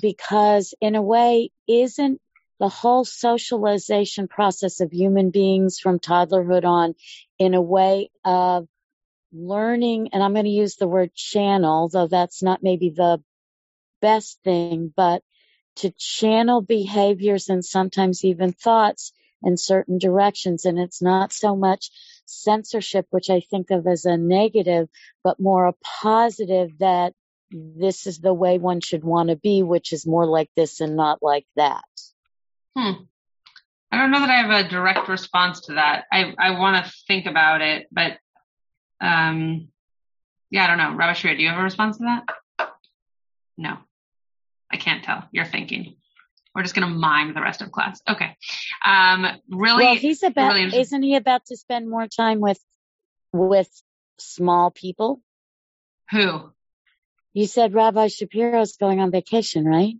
[0.00, 2.20] because, in a way, isn't
[2.64, 6.94] the whole socialization process of human beings from toddlerhood on
[7.38, 8.66] in a way of
[9.34, 13.22] learning, and I'm going to use the word channel, though that's not maybe the
[14.00, 15.22] best thing, but
[15.76, 19.12] to channel behaviors and sometimes even thoughts
[19.42, 20.64] in certain directions.
[20.64, 21.90] And it's not so much
[22.24, 24.88] censorship, which I think of as a negative,
[25.22, 27.12] but more a positive that
[27.50, 30.96] this is the way one should want to be, which is more like this and
[30.96, 31.84] not like that.
[32.76, 33.04] Hmm.
[33.90, 36.04] I don't know that I have a direct response to that.
[36.12, 38.18] I, I want to think about it, but
[39.00, 39.68] um,
[40.50, 40.96] yeah, I don't know.
[40.96, 42.68] Rabbi Shria, do you have a response to that?
[43.56, 43.76] No,
[44.72, 45.28] I can't tell.
[45.30, 45.96] You're thinking.
[46.54, 48.00] We're just going to mime the rest of class.
[48.08, 48.36] Okay.
[48.84, 52.60] Um, really, well, he's about, really isn't he about to spend more time with,
[53.32, 53.68] with
[54.18, 55.20] small people?
[56.10, 56.52] who?
[57.32, 59.94] You said Rabbi Shapiro's going on vacation, right?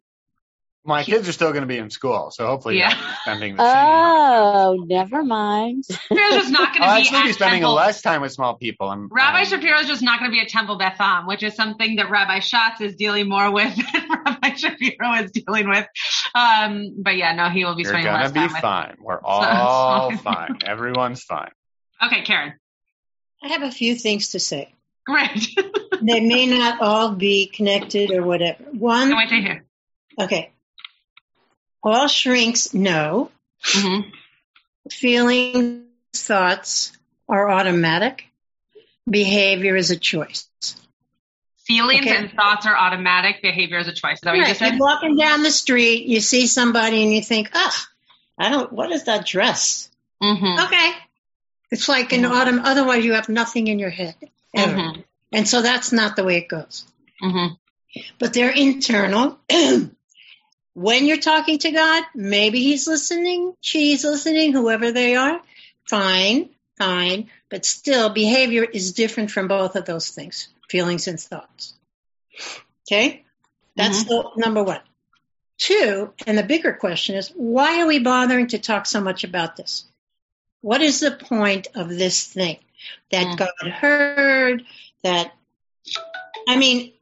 [0.87, 2.93] My kids are still going to be in school, so hopefully Yeah.
[2.95, 3.87] I'll spending the same.
[3.87, 5.85] Oh, never mind.
[5.91, 7.75] Shapiro's just not going I'll to be actually at be spending Temple.
[7.75, 8.91] less time with small people.
[8.91, 11.55] I'm, Rabbi um, Shapiro's just not going to be at Temple Beth Am, which is
[11.55, 15.87] something that Rabbi Schatz is dealing more with than Rabbi Shapiro is dealing with.
[16.35, 18.61] Um, but yeah, no, he will be You're spending gonna be time with.
[18.61, 18.97] fine.
[19.01, 20.19] We're all fine.
[20.19, 20.59] fine.
[20.67, 21.51] Everyone's fine.
[22.05, 22.53] Okay, Karen.
[23.43, 24.75] I have a few things to say.
[25.07, 25.49] Great.
[26.03, 28.63] They may not all be connected or whatever.
[28.73, 29.65] One, Can't wait to hear.
[30.21, 30.53] okay.
[31.85, 33.31] All shrinks know
[33.63, 34.01] hmm
[34.91, 36.93] feelings, thoughts
[37.29, 38.27] are automatic.
[39.09, 40.49] Behavior is a choice.
[41.67, 42.17] Feelings Okay.
[42.17, 43.41] and thoughts are automatic.
[43.43, 44.17] Behavior is a choice.
[44.17, 44.49] Is that what you Right.
[44.49, 44.75] just said?
[44.75, 47.87] You're walking down the street, you see somebody and you think, ah,
[48.39, 49.91] I don't, what is that dress?
[50.23, 50.93] hmm Okay.
[51.71, 54.15] It's like an autumn, otherwise you have nothing in your head.
[54.55, 54.77] Ever.
[54.77, 55.01] hmm
[55.33, 56.85] And so that's not the way it goes.
[57.21, 57.47] hmm
[58.19, 59.39] But they're internal.
[60.75, 65.41] when you're talking to God, maybe He's listening, she's listening, whoever they are.
[65.89, 67.31] Fine, fine.
[67.49, 71.75] But still, behavior is different from both of those things feelings and thoughts.
[72.83, 73.25] Okay?
[73.77, 74.81] That's the number one.
[75.59, 79.57] Two, and the bigger question is why are we bothering to talk so much about
[79.57, 79.85] this?
[80.61, 82.59] What is the point of this thing?
[83.11, 83.37] That Mm.
[83.37, 84.65] God heard,
[85.03, 85.33] that,
[86.49, 86.93] I mean,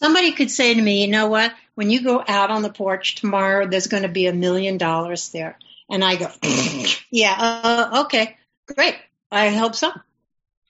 [0.00, 1.52] somebody could say to me, you know what?
[1.76, 5.28] When you go out on the porch tomorrow, there's going to be a million dollars
[5.28, 5.58] there.
[5.88, 6.28] And I go,
[7.10, 8.36] yeah, uh, okay,
[8.74, 8.96] great.
[9.30, 9.92] I hope so.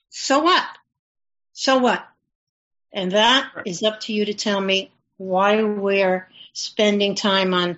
[0.09, 0.63] So what?
[1.53, 2.05] So what?
[2.93, 7.77] And that is up to you to tell me why we're spending time on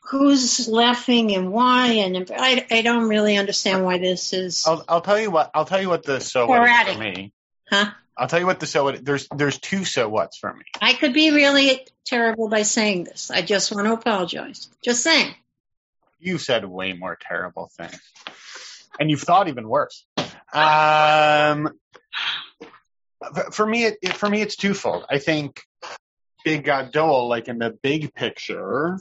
[0.00, 1.88] who's laughing and why.
[1.88, 4.66] And I, I don't really understand why this is.
[4.66, 5.50] I'll, I'll tell you what.
[5.54, 7.32] I'll tell you what the so what is for me.
[7.68, 7.90] Huh?
[8.18, 9.04] I'll tell you what the so what.
[9.04, 10.64] There's there's two so what's for me.
[10.82, 13.30] I could be really terrible by saying this.
[13.30, 14.68] I just want to apologize.
[14.84, 15.34] Just saying.
[16.18, 18.00] You've said way more terrible things,
[18.98, 20.04] and you've thought even worse.
[20.52, 21.70] Um,
[23.52, 25.04] for me, it, for me it's twofold.
[25.08, 25.62] I think
[26.44, 28.98] Big Gadol, like in the big picture,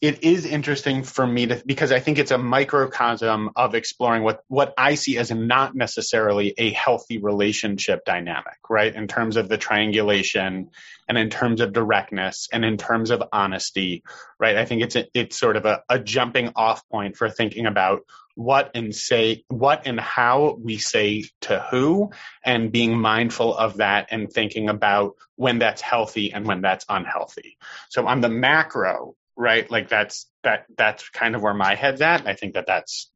[0.00, 4.44] it is interesting for me to because I think it's a microcosm of exploring what
[4.46, 8.94] what I see as not necessarily a healthy relationship dynamic, right?
[8.94, 10.70] In terms of the triangulation
[11.08, 14.04] and in terms of directness and in terms of honesty,
[14.38, 14.56] right?
[14.56, 18.02] I think it's a, it's sort of a, a jumping off point for thinking about
[18.36, 22.10] what and say what and how we say to who
[22.44, 27.58] and being mindful of that and thinking about when that's healthy and when that's unhealthy.
[27.88, 29.70] So on the macro, right?
[29.70, 32.26] Like that's that that's kind of where my head's at.
[32.26, 33.10] I think that that's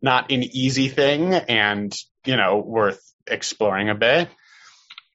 [0.00, 4.28] not an easy thing and, you know, worth exploring a bit.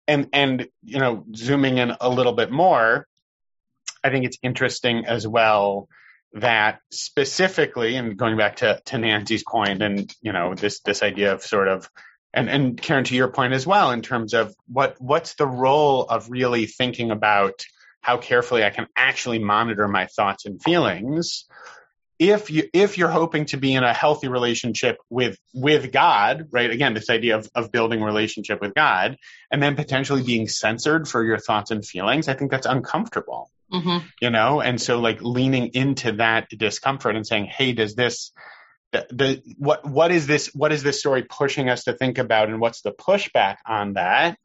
[0.08, 3.08] And and you know, zooming in a little bit more,
[4.04, 5.90] I think it's interesting as well
[6.34, 11.34] that specifically and going back to, to Nancy's point and you know this this idea
[11.34, 11.90] of sort of
[12.34, 16.04] and and Karen to your point as well in terms of what what's the role
[16.04, 17.66] of really thinking about
[18.02, 21.46] how carefully I can actually monitor my thoughts and feelings
[22.20, 26.70] if you if you're hoping to be in a healthy relationship with with God, right?
[26.70, 29.18] Again, this idea of, of building relationship with God
[29.50, 34.06] and then potentially being censored for your thoughts and feelings, I think that's uncomfortable, Mm-hmm.
[34.22, 38.34] you know and so like leaning into that discomfort and saying hey does this
[38.92, 42.50] the, the what what is this what is this story pushing us to think about
[42.50, 44.38] and what's the pushback on that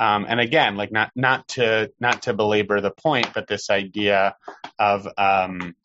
[0.00, 4.34] um, and again like not not to not to belabor the point but this idea
[4.78, 5.76] of um,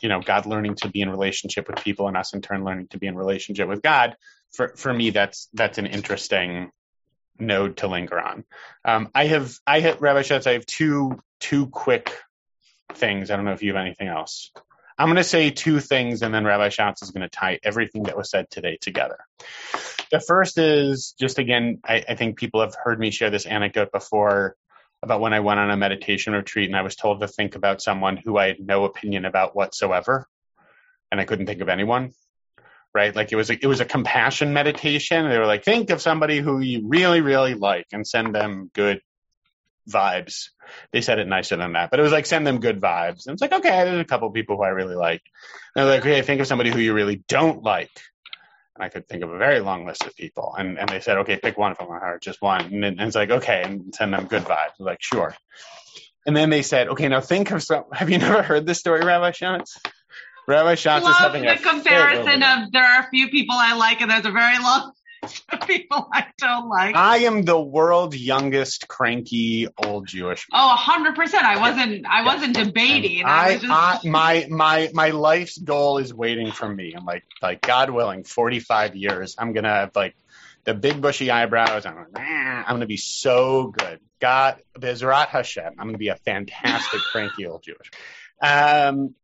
[0.00, 2.86] you know god learning to be in relationship with people and us in turn learning
[2.88, 4.16] to be in relationship with god
[4.52, 6.70] for for me that's that's an interesting
[7.38, 8.44] node to linger on.
[8.84, 12.16] Um, i have i have rabbi Schatz, i have two two quick
[12.94, 13.30] things.
[13.30, 14.52] I don't know if you have anything else
[15.02, 18.04] i'm going to say two things and then rabbi Schatz is going to tie everything
[18.04, 19.18] that was said today together
[20.10, 23.92] the first is just again I, I think people have heard me share this anecdote
[23.92, 24.56] before
[25.02, 27.82] about when I went on a meditation retreat and I was told to think about
[27.82, 30.28] someone who I had no opinion about whatsoever,
[31.10, 32.12] and I couldn't think of anyone.
[32.94, 35.26] Right, like it was a, it was a compassion meditation.
[35.26, 39.00] They were like, think of somebody who you really really like and send them good
[39.88, 40.48] vibes.
[40.92, 43.26] They said it nicer than that, but it was like send them good vibes.
[43.26, 45.22] And it's like, okay, there's a couple people who I really like.
[45.74, 47.90] And they're like, okay, think of somebody who you really don't like.
[48.74, 50.54] And I could think of a very long list of people.
[50.56, 52.62] And and they said, okay, pick one from my heart, just one.
[52.62, 54.50] And, and it's like, okay, and send them good vibes.
[54.50, 55.34] I was like, sure.
[56.24, 57.84] And then they said, okay, now think of some.
[57.92, 59.78] Have you never heard this story, Rabbi Schatz?
[60.46, 64.00] Rabbi Schatz is having the a comparison of there are a few people I like
[64.00, 64.92] and there's a very long
[65.22, 66.96] of people I don't like.
[66.96, 70.60] I am the world's youngest cranky old Jewish man.
[70.62, 71.44] Oh, hundred percent.
[71.44, 72.06] I wasn't.
[72.06, 73.24] I wasn't debating.
[73.24, 73.72] I, I, was just.
[73.72, 76.94] I, my my my life's goal is waiting for me.
[76.96, 80.14] I'm like like God willing, 45 years, I'm gonna have like
[80.64, 81.86] the big bushy eyebrows.
[81.86, 84.00] I'm like, "Nah," I'm gonna be so good.
[84.20, 87.90] God, Bezrat Hashem, I'm gonna be a fantastic cranky old Jewish.
[88.40, 89.14] Um,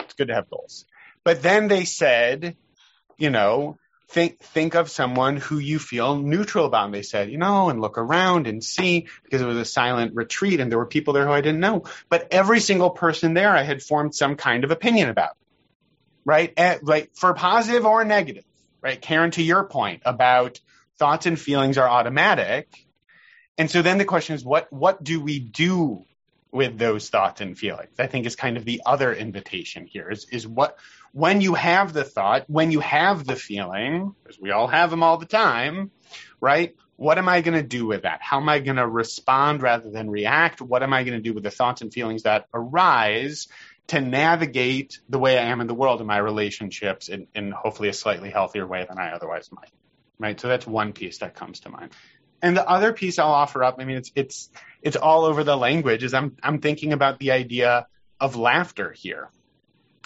[0.00, 0.86] it's good to have goals.
[1.24, 2.56] But then they said,
[3.18, 3.76] you know,
[4.10, 6.86] think think of someone who you feel neutral about.
[6.86, 10.14] And they said, you know, and look around and see because it was a silent
[10.14, 11.84] retreat and there were people there who I didn't know.
[12.08, 15.36] But every single person there I had formed some kind of opinion about.
[16.24, 16.52] Right?
[16.56, 18.44] Eh, like for positive or negative.
[18.82, 19.00] Right?
[19.00, 20.60] Karen, to your point about
[20.98, 22.68] thoughts and feelings are automatic.
[23.58, 26.04] And so then the question is what what do we do
[26.50, 27.94] with those thoughts and feelings?
[27.98, 30.78] I think is kind of the other invitation here is is what
[31.12, 35.02] when you have the thought, when you have the feeling, because we all have them
[35.02, 35.90] all the time,
[36.40, 36.74] right?
[36.96, 38.20] What am I going to do with that?
[38.20, 40.60] How am I going to respond rather than react?
[40.60, 43.48] What am I going to do with the thoughts and feelings that arise
[43.88, 47.88] to navigate the way I am in the world and my relationships in, in hopefully
[47.88, 49.72] a slightly healthier way than I otherwise might,
[50.18, 50.38] right?
[50.38, 51.92] So that's one piece that comes to mind.
[52.42, 54.50] And the other piece I'll offer up, I mean, it's it's
[54.80, 56.04] it's all over the language.
[56.04, 57.86] Is I'm I'm thinking about the idea
[58.20, 59.28] of laughter here,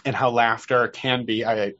[0.05, 1.75] and how laughter can be I,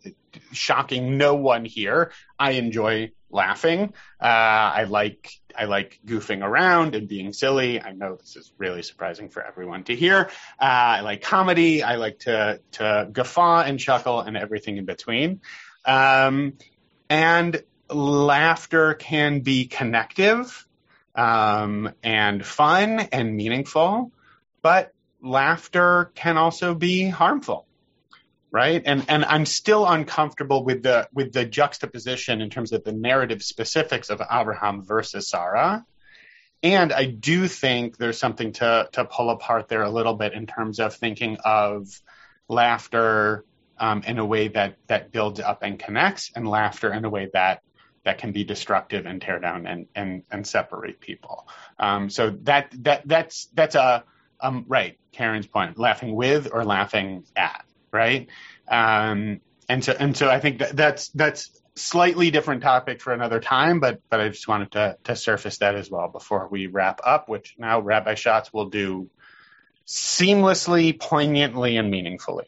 [0.53, 2.13] shocking no one here.
[2.39, 3.93] I enjoy laughing.
[4.21, 7.81] Uh, I like I like goofing around and being silly.
[7.81, 10.31] I know this is really surprising for everyone to hear.
[10.61, 11.83] Uh, I like comedy.
[11.83, 15.41] I like to to guffaw and chuckle and everything in between.
[15.85, 16.55] Um,
[17.11, 20.67] and laughter can be connective
[21.15, 24.11] um, and fun and meaningful,
[24.63, 27.67] but laughter can also be harmful
[28.55, 28.83] right?
[28.87, 33.43] And and i'm still uncomfortable with the with the juxtaposition in terms of the narrative
[33.43, 35.85] specifics of abraham versus sarah.
[36.63, 40.47] And i do think there's something to to pull apart there a little bit in
[40.47, 41.89] terms of thinking of
[42.49, 43.45] laughter
[43.79, 47.29] um, in a way that that builds up and connects and laughter in a way
[47.33, 47.63] that
[48.05, 51.49] that can be destructive and tear down and and, and separate people.
[51.81, 54.05] Um, so that that that's that's a
[54.41, 57.65] um, right karen's point laughing with or laughing at
[57.95, 58.29] right?
[58.69, 63.41] Um, and so and so I think that that's that's slightly different topic for another
[63.41, 67.01] time, but but I just wanted to to surface that as well before we wrap
[67.05, 69.09] up, which now Rabbi Schatz will do
[69.87, 72.47] seamlessly, poignantly, and meaningfully.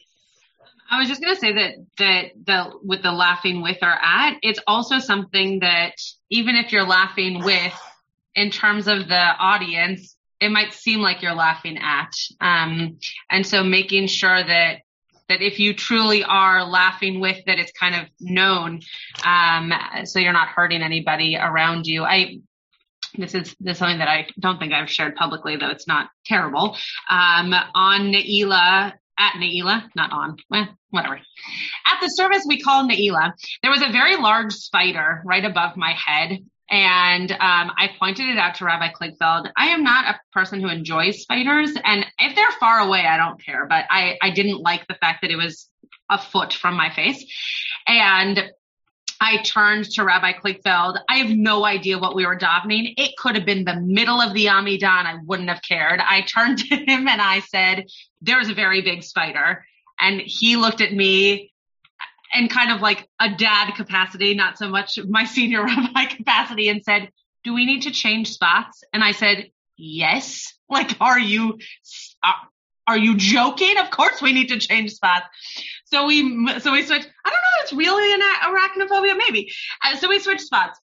[0.91, 4.61] I was just gonna say that that the with the laughing with or at, it's
[4.67, 5.95] also something that
[6.29, 7.75] even if you're laughing with,
[8.35, 12.13] in terms of the audience, it might seem like you're laughing at.
[12.41, 12.99] Um,
[13.31, 14.83] and so making sure that
[15.29, 18.81] that if you truly are laughing with that it's kind of known
[19.25, 19.73] um,
[20.05, 22.05] so you're not hurting anybody around you.
[22.05, 22.39] I
[23.19, 26.11] this is this is something that i don't think i've shared publicly though it's not
[26.25, 26.77] terrible.
[27.09, 31.17] Um, on naila at naila not on well whatever.
[31.87, 35.93] At the service we call naila there was a very large spider right above my
[35.93, 36.39] head
[36.71, 37.39] and um,
[37.77, 39.51] I pointed it out to Rabbi Kligfeld.
[39.57, 43.43] I am not a person who enjoys spiders, and if they're far away, I don't
[43.45, 43.67] care.
[43.67, 45.69] But I, I didn't like the fact that it was
[46.11, 47.25] a foot from my face,
[47.87, 48.51] and
[49.21, 50.99] I turned to Rabbi Kligfeld.
[51.09, 52.95] I have no idea what we were davening.
[52.99, 54.85] It could have been the middle of the Amidah.
[54.85, 56.01] I wouldn't have cared.
[56.01, 57.87] I turned to him and I said,
[58.21, 59.65] there's a very big spider.
[59.99, 61.53] And he looked at me
[62.35, 66.83] in kind of like a dad capacity, not so much my senior rabbi capacity and
[66.83, 67.11] said,
[67.45, 68.83] do we need to change spots?
[68.93, 70.53] And I said, yes.
[70.69, 71.61] Like, are you,
[72.89, 73.79] are you joking?
[73.79, 75.27] Of course we need to change spots.
[75.85, 76.21] So we,
[76.59, 77.09] so we switched.
[77.25, 77.61] I don't know.
[77.61, 79.53] If it's really an arachnophobia, maybe.
[79.85, 80.81] Uh, so we switched spots.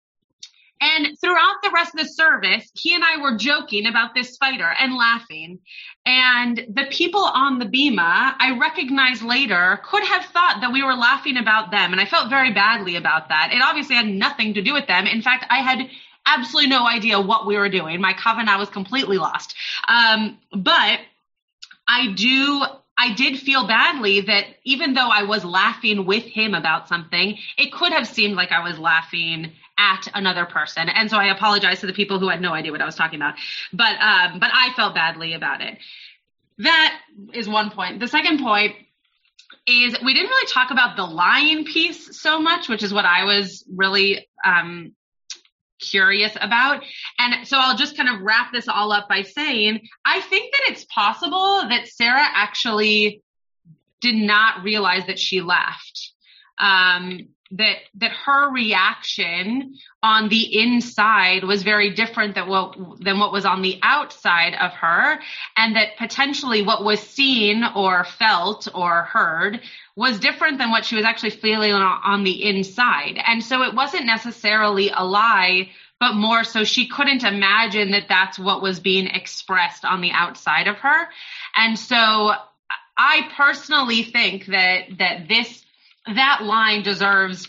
[0.82, 4.68] And throughout the rest of the service, he and I were joking about this spider
[4.80, 5.60] and laughing.
[6.04, 10.94] And the people on the bima, I recognized later, could have thought that we were
[10.94, 11.92] laughing about them.
[11.92, 13.52] And I felt very badly about that.
[13.52, 15.06] It obviously had nothing to do with them.
[15.06, 15.88] In fact, I had
[16.26, 18.00] absolutely no idea what we were doing.
[18.00, 19.54] My kavanah was completely lost.
[19.86, 20.98] Um, but
[21.86, 22.64] I do
[22.98, 27.72] I did feel badly that even though I was laughing with him about something, it
[27.72, 29.52] could have seemed like I was laughing
[29.82, 30.88] at another person.
[30.88, 33.18] And so I apologize to the people who had no idea what I was talking
[33.18, 33.34] about.
[33.72, 35.78] But um, but I felt badly about it.
[36.58, 37.00] That
[37.34, 37.98] is one point.
[37.98, 38.76] The second point
[39.66, 43.24] is we didn't really talk about the lying piece so much, which is what I
[43.24, 44.94] was really um,
[45.80, 46.82] curious about.
[47.18, 50.72] And so I'll just kind of wrap this all up by saying I think that
[50.72, 53.22] it's possible that Sarah actually
[54.00, 56.12] did not realize that she left.
[56.58, 63.32] Um, that that her reaction on the inside was very different than what than what
[63.32, 65.18] was on the outside of her
[65.56, 69.60] and that potentially what was seen or felt or heard
[69.96, 73.20] was different than what she was actually feeling on the inside.
[73.26, 78.36] And so it wasn't necessarily a lie but more so she couldn't imagine that that's
[78.36, 81.08] what was being expressed on the outside of her.
[81.56, 82.32] And so
[82.98, 85.64] i personally think that that this
[86.06, 87.48] that line deserves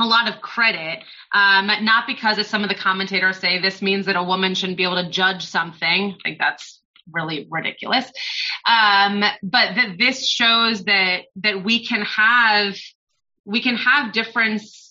[0.00, 4.06] a lot of credit, um, not because as some of the commentators say, this means
[4.06, 6.16] that a woman shouldn't be able to judge something.
[6.18, 6.80] I think that's
[7.12, 8.10] really ridiculous.
[8.66, 12.74] Um, but that this shows that, that we can have,
[13.44, 14.83] we can have difference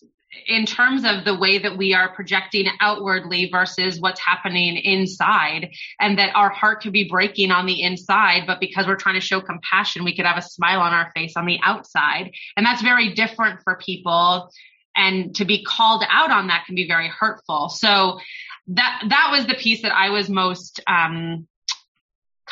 [0.48, 5.70] in terms of the way that we are projecting outwardly versus what's happening inside
[6.00, 9.22] and that our heart could be breaking on the inside but because we're trying to
[9.22, 12.32] show compassion we could have a smile on our face on the outside.
[12.58, 14.50] And that's very different for people.
[14.96, 17.70] And to be called out on that can be very hurtful.
[17.70, 18.20] So
[18.68, 21.46] that that was the piece that i was most um,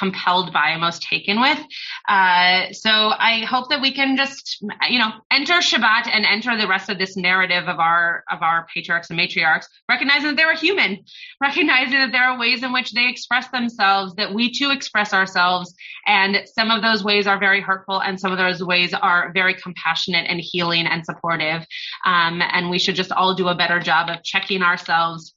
[0.01, 1.59] compelled by, most taken with.
[2.07, 4.57] Uh, so I hope that we can just,
[4.89, 8.65] you know, enter Shabbat and enter the rest of this narrative of our of our
[8.73, 11.03] patriarchs and matriarchs, recognizing that they're human,
[11.41, 15.73] recognizing that there are ways in which they express themselves, that we too express ourselves,
[16.07, 19.53] and some of those ways are very hurtful, and some of those ways are very
[19.53, 21.63] compassionate and healing and supportive.
[22.05, 25.35] Um, and we should just all do a better job of checking ourselves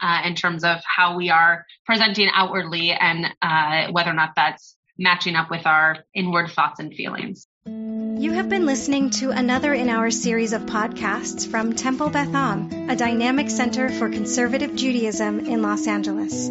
[0.00, 4.76] uh, in terms of how we are presenting outwardly and uh, whether or not that's
[4.98, 7.46] matching up with our inward thoughts and feelings.
[7.66, 12.88] You have been listening to another in our series of podcasts from Temple Beth Am,
[12.88, 16.48] a dynamic center for conservative Judaism in Los Angeles.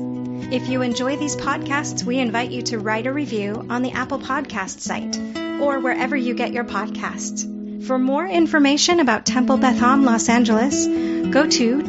[0.51, 4.19] If you enjoy these podcasts, we invite you to write a review on the Apple
[4.19, 5.17] Podcast site
[5.59, 7.51] or wherever you get your podcasts.
[7.87, 10.85] For more information about Temple Beth Am Los Angeles,
[11.31, 11.81] go to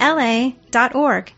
[0.00, 1.28] tbala.org.